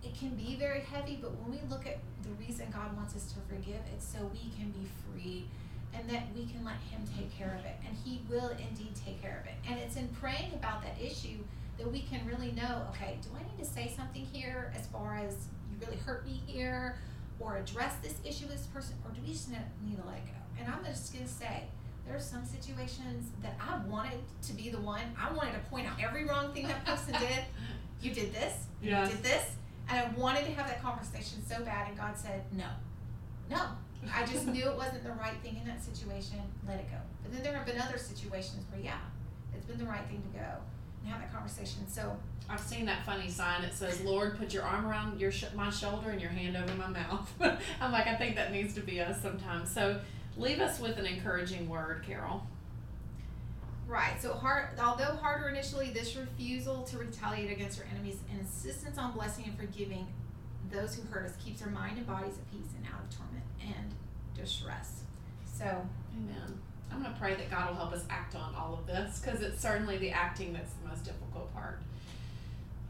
it 0.03 0.13
can 0.13 0.35
be 0.35 0.55
very 0.55 0.81
heavy, 0.81 1.17
but 1.21 1.31
when 1.37 1.51
we 1.51 1.59
look 1.69 1.85
at 1.87 1.99
the 2.23 2.29
reason 2.31 2.67
God 2.71 2.95
wants 2.95 3.15
us 3.15 3.31
to 3.33 3.39
forgive, 3.47 3.81
it's 3.93 4.05
so 4.05 4.25
we 4.33 4.49
can 4.57 4.71
be 4.71 4.87
free 5.05 5.47
and 5.93 6.07
that 6.09 6.23
we 6.35 6.45
can 6.45 6.63
let 6.65 6.75
Him 6.91 7.01
take 7.17 7.35
care 7.35 7.55
of 7.57 7.65
it. 7.65 7.75
And 7.87 7.95
He 7.97 8.21
will 8.29 8.49
indeed 8.49 8.93
take 8.95 9.21
care 9.21 9.39
of 9.41 9.47
it. 9.47 9.55
And 9.69 9.79
it's 9.79 9.95
in 9.95 10.07
praying 10.09 10.53
about 10.53 10.81
that 10.83 10.99
issue 11.01 11.39
that 11.77 11.91
we 11.91 12.01
can 12.01 12.25
really 12.25 12.51
know 12.51 12.83
okay, 12.89 13.17
do 13.21 13.29
I 13.35 13.43
need 13.43 13.63
to 13.63 13.69
say 13.69 13.93
something 13.95 14.25
here 14.25 14.73
as 14.77 14.87
far 14.87 15.17
as 15.17 15.35
you 15.71 15.77
really 15.85 15.97
hurt 15.97 16.25
me 16.25 16.41
here? 16.45 16.97
Or 17.39 17.57
address 17.57 17.93
this 18.01 18.15
issue 18.25 18.47
with 18.47 18.57
this 18.57 18.65
person, 18.65 18.95
or 19.05 19.11
do 19.11 19.21
we 19.21 19.31
just 19.31 19.49
need 19.49 19.95
to 19.95 20.07
let 20.07 20.25
go? 20.25 20.31
And 20.59 20.67
I'm 20.67 20.83
just 20.83 21.13
gonna 21.13 21.27
say, 21.27 21.65
there 22.07 22.15
are 22.15 22.19
some 22.19 22.43
situations 22.45 23.29
that 23.43 23.55
I 23.59 23.77
wanted 23.87 24.17
to 24.43 24.53
be 24.53 24.69
the 24.69 24.79
one. 24.79 25.01
I 25.19 25.31
wanted 25.31 25.53
to 25.53 25.59
point 25.69 25.87
out 25.87 26.01
every 26.01 26.25
wrong 26.25 26.51
thing 26.51 26.67
that 26.67 26.83
person 26.83 27.13
did. 27.19 27.43
You 28.01 28.11
did 28.11 28.33
this. 28.33 28.53
Yes. 28.81 29.09
You 29.09 29.15
did 29.17 29.23
this. 29.23 29.43
And 29.89 29.99
I 29.99 30.19
wanted 30.19 30.45
to 30.45 30.51
have 30.53 30.67
that 30.67 30.81
conversation 30.81 31.45
so 31.47 31.63
bad, 31.63 31.89
and 31.89 31.97
God 31.97 32.17
said, 32.17 32.43
no. 32.51 32.65
No. 33.49 33.61
I 34.13 34.25
just 34.25 34.47
knew 34.53 34.67
it 34.67 34.75
wasn't 34.75 35.03
the 35.03 35.11
right 35.11 35.37
thing 35.43 35.57
in 35.61 35.67
that 35.67 35.83
situation. 35.83 36.39
Let 36.67 36.79
it 36.79 36.89
go. 36.89 36.97
But 37.23 37.33
then 37.33 37.43
there 37.43 37.53
have 37.55 37.65
been 37.65 37.79
other 37.79 37.97
situations 37.97 38.65
where, 38.71 38.81
yeah, 38.81 38.97
it's 39.53 39.65
been 39.65 39.77
the 39.77 39.85
right 39.85 40.05
thing 40.07 40.23
to 40.33 40.39
go 40.39 40.49
and 41.07 41.13
have 41.13 41.21
that 41.21 41.33
conversation. 41.33 41.87
So, 41.87 42.15
I've 42.49 42.59
seen 42.59 42.85
that 42.85 43.05
funny 43.05 43.29
sign 43.29 43.61
that 43.61 43.73
says, 43.73 44.01
"Lord, 44.01 44.37
put 44.37 44.53
your 44.53 44.63
arm 44.63 44.85
around 44.85 45.19
your 45.19 45.31
sh- 45.31 45.45
my 45.55 45.69
shoulder 45.69 46.09
and 46.11 46.21
your 46.21 46.29
hand 46.29 46.55
over 46.55 46.73
my 46.75 46.87
mouth." 46.87 47.33
I'm 47.81 47.91
like, 47.91 48.07
I 48.07 48.15
think 48.15 48.35
that 48.35 48.51
needs 48.51 48.73
to 48.75 48.81
be 48.81 49.01
us 49.01 49.21
sometimes. 49.21 49.69
So, 49.71 49.99
leave 50.37 50.59
us 50.59 50.79
with 50.79 50.97
an 50.97 51.05
encouraging 51.05 51.67
word, 51.67 52.03
Carol. 52.05 52.45
right. 53.87 54.21
So, 54.21 54.33
hard, 54.33 54.79
although 54.79 55.15
harder 55.21 55.49
initially, 55.49 55.89
this 55.91 56.15
refusal 56.15 56.83
to 56.83 56.97
retaliate 56.97 57.51
against 57.51 57.79
our 57.79 57.85
enemies 57.93 58.19
and 58.31 58.39
insistence 58.39 58.97
on 58.97 59.11
blessing 59.13 59.45
and 59.45 59.57
forgiving 59.57 60.07
those 60.71 60.95
who 60.95 61.01
hurt 61.07 61.25
us 61.25 61.33
keeps 61.43 61.61
our 61.61 61.69
mind 61.69 61.97
and 61.97 62.05
bodies 62.07 62.33
at 62.37 62.51
peace 62.51 62.71
and 62.77 62.85
out 62.93 63.01
of 63.01 63.17
torment 63.17 63.43
and 63.61 63.93
distress. 64.35 65.03
So, 65.45 65.65
Amen. 66.15 66.59
I'm 66.91 67.01
going 67.01 67.13
to 67.13 67.19
pray 67.19 67.35
that 67.35 67.51
God 67.51 67.69
will 67.69 67.75
help 67.77 67.93
us 67.93 68.03
act 68.09 68.35
on 68.35 68.55
all 68.55 68.73
of 68.73 68.87
this 68.87 69.19
because 69.19 69.41
it's 69.41 69.61
certainly 69.61 69.97
the 69.97 70.11
acting 70.11 70.53
that's 70.53 70.73
the 70.73 70.89
most 70.89 71.03
difficult 71.03 71.53
part. 71.53 71.79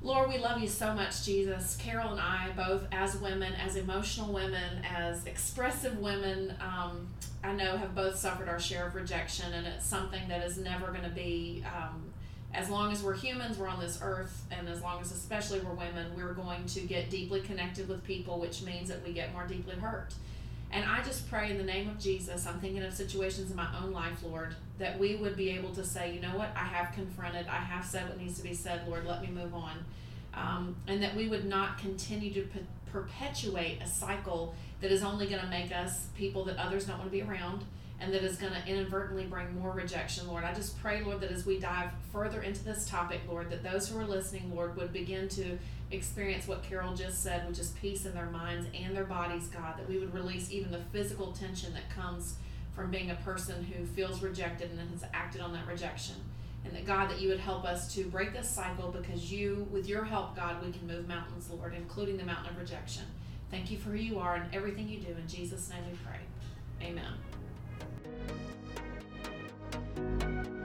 Lord, 0.04 0.30
we 0.30 0.38
love 0.38 0.62
you 0.62 0.68
so 0.68 0.94
much, 0.94 1.26
Jesus. 1.26 1.76
Carol 1.78 2.12
and 2.12 2.22
I, 2.22 2.52
both 2.56 2.86
as 2.92 3.18
women, 3.18 3.54
as 3.54 3.76
emotional 3.76 4.32
women, 4.32 4.86
as 4.96 5.26
expressive 5.26 5.98
women, 5.98 6.54
um, 6.62 7.08
I 7.44 7.54
know 7.54 7.78
have 7.78 7.96
both 7.96 8.16
suffered 8.16 8.48
our 8.48 8.60
share 8.60 8.88
of 8.88 8.96
rejection, 8.96 9.52
and 9.54 9.66
it's 9.66 9.86
something 9.86 10.28
that 10.28 10.46
is 10.46 10.58
never 10.58 10.88
going 10.88 11.04
to 11.04 11.10
be. 11.10 11.64
Um, 11.76 12.04
as 12.54 12.70
long 12.70 12.92
as 12.92 13.04
we're 13.04 13.16
humans, 13.16 13.58
we're 13.58 13.68
on 13.68 13.80
this 13.80 14.00
earth, 14.02 14.46
and 14.52 14.70
as 14.70 14.82
long 14.82 15.02
as, 15.02 15.12
especially, 15.12 15.60
we're 15.60 15.74
women, 15.74 16.12
we're 16.16 16.34
going 16.34 16.66
to 16.68 16.82
get 16.82 17.10
deeply 17.10 17.42
connected 17.42 17.90
with 17.90 18.04
people, 18.04 18.40
which 18.40 18.62
means 18.62 18.90
that 18.90 19.04
we 19.06 19.14
get 19.14 19.34
more 19.34 19.46
deeply 19.48 19.76
hurt. 19.76 20.14
And 20.72 20.84
I 20.86 21.02
just 21.02 21.30
pray 21.30 21.50
in 21.50 21.58
the 21.58 21.64
name 21.64 21.90
of 21.90 21.98
Jesus, 21.98 22.46
I'm 22.46 22.60
thinking 22.60 22.84
of 22.84 22.94
situations 22.94 23.50
in 23.50 23.56
my 23.56 23.68
own 23.82 23.92
life, 23.94 24.22
Lord, 24.24 24.54
that 24.80 25.00
we 25.00 25.16
would 25.16 25.38
be 25.38 25.50
able 25.52 25.74
to 25.76 25.84
say, 25.84 26.14
you 26.14 26.20
know 26.20 26.38
what, 26.38 26.50
I 26.56 26.66
have 26.66 26.94
confronted, 26.94 27.48
I 27.48 27.56
have 27.56 27.86
said 27.86 28.10
what 28.10 28.18
needs 28.18 28.38
to 28.38 28.44
be 28.44 28.54
said, 28.54 28.88
Lord, 28.88 29.06
let 29.06 29.22
me 29.22 29.30
move 29.30 29.54
on. 29.54 29.78
Um, 30.34 30.76
and 30.88 31.02
that 31.02 31.16
we 31.16 31.30
would 31.30 31.46
not 31.46 31.78
continue 31.78 32.34
to 32.34 32.42
pe- 32.42 32.60
perpetuate 32.92 33.82
a 33.82 33.88
cycle 33.88 34.54
that 34.82 34.92
is 34.92 35.04
only 35.04 35.28
going 35.28 35.42
to 35.42 35.48
make 35.48 35.72
us 35.72 36.08
people 36.18 36.44
that 36.46 36.58
others 36.58 36.86
don't 36.86 37.00
want 37.00 37.10
to 37.10 37.18
be 37.18 37.24
around 37.24 37.64
and 38.00 38.14
that 38.14 38.24
is 38.24 38.38
going 38.38 38.54
to 38.54 38.68
inadvertently 38.68 39.26
bring 39.26 39.60
more 39.60 39.72
rejection, 39.72 40.28
Lord. 40.28 40.44
I 40.44 40.54
just 40.54 40.80
pray, 40.80 41.04
Lord, 41.04 41.20
that 41.22 41.32
as 41.32 41.46
we 41.46 41.60
dive 41.60 41.90
further 42.12 42.42
into 42.42 42.64
this 42.64 42.88
topic, 42.88 43.22
Lord, 43.28 43.50
that 43.50 43.64
those 43.64 43.90
who 43.90 43.98
are 43.98 44.06
listening, 44.06 44.54
Lord, 44.54 44.76
would 44.78 44.94
begin 44.94 45.28
to 45.30 45.58
experience 45.90 46.48
what 46.48 46.64
Carol 46.64 46.94
just 46.94 47.24
said, 47.24 47.48
which 47.48 47.60
is 47.60 47.70
peace 47.82 48.06
in 48.06 48.14
their 48.14 48.30
minds 48.30 48.68
and 48.80 48.96
their 48.96 49.06
bodies, 49.06 49.48
God, 49.48 49.78
that 49.78 49.90
we 49.90 49.98
would 49.98 50.14
release 50.14 50.52
even 50.52 50.72
the 50.72 50.82
physical 50.92 51.32
tension 51.32 51.74
that 51.74 51.90
comes 51.90 52.36
from 52.76 52.92
being 52.92 53.10
a 53.10 53.16
person 53.16 53.64
who 53.64 53.86
feels 53.86 54.22
rejected 54.22 54.70
and 54.70 54.80
has 54.92 55.04
acted 55.14 55.42
on 55.42 55.52
that 55.54 55.66
rejection. 55.68 56.16
and 56.64 56.76
that 56.76 56.86
God, 56.86 57.10
that 57.10 57.22
you 57.22 57.30
would 57.30 57.40
help 57.40 57.64
us 57.64 57.94
to 57.96 58.04
break 58.06 58.34
this 58.34 58.50
cycle 58.50 58.92
because 58.92 59.32
you, 59.32 59.68
with 59.72 59.88
your 59.88 60.04
help, 60.04 60.36
God, 60.36 60.64
we 60.64 60.72
can 60.72 60.86
move 60.86 61.08
mountains, 61.08 61.50
Lord, 61.50 61.74
including 61.74 62.18
the 62.18 62.26
mountain 62.26 62.54
of 62.54 62.60
rejection. 62.60 63.04
Thank 63.50 63.72
you 63.72 63.78
for 63.78 63.92
who 63.92 63.98
you 63.98 64.20
are 64.20 64.36
and 64.36 64.54
everything 64.54 64.90
you 64.90 65.00
do. 65.00 65.12
In 65.12 65.28
Jesus' 65.28 65.70
name 65.70 65.84
we 65.90 65.98
pray. 66.04 66.20
Amen 66.90 67.14
you 69.98 70.57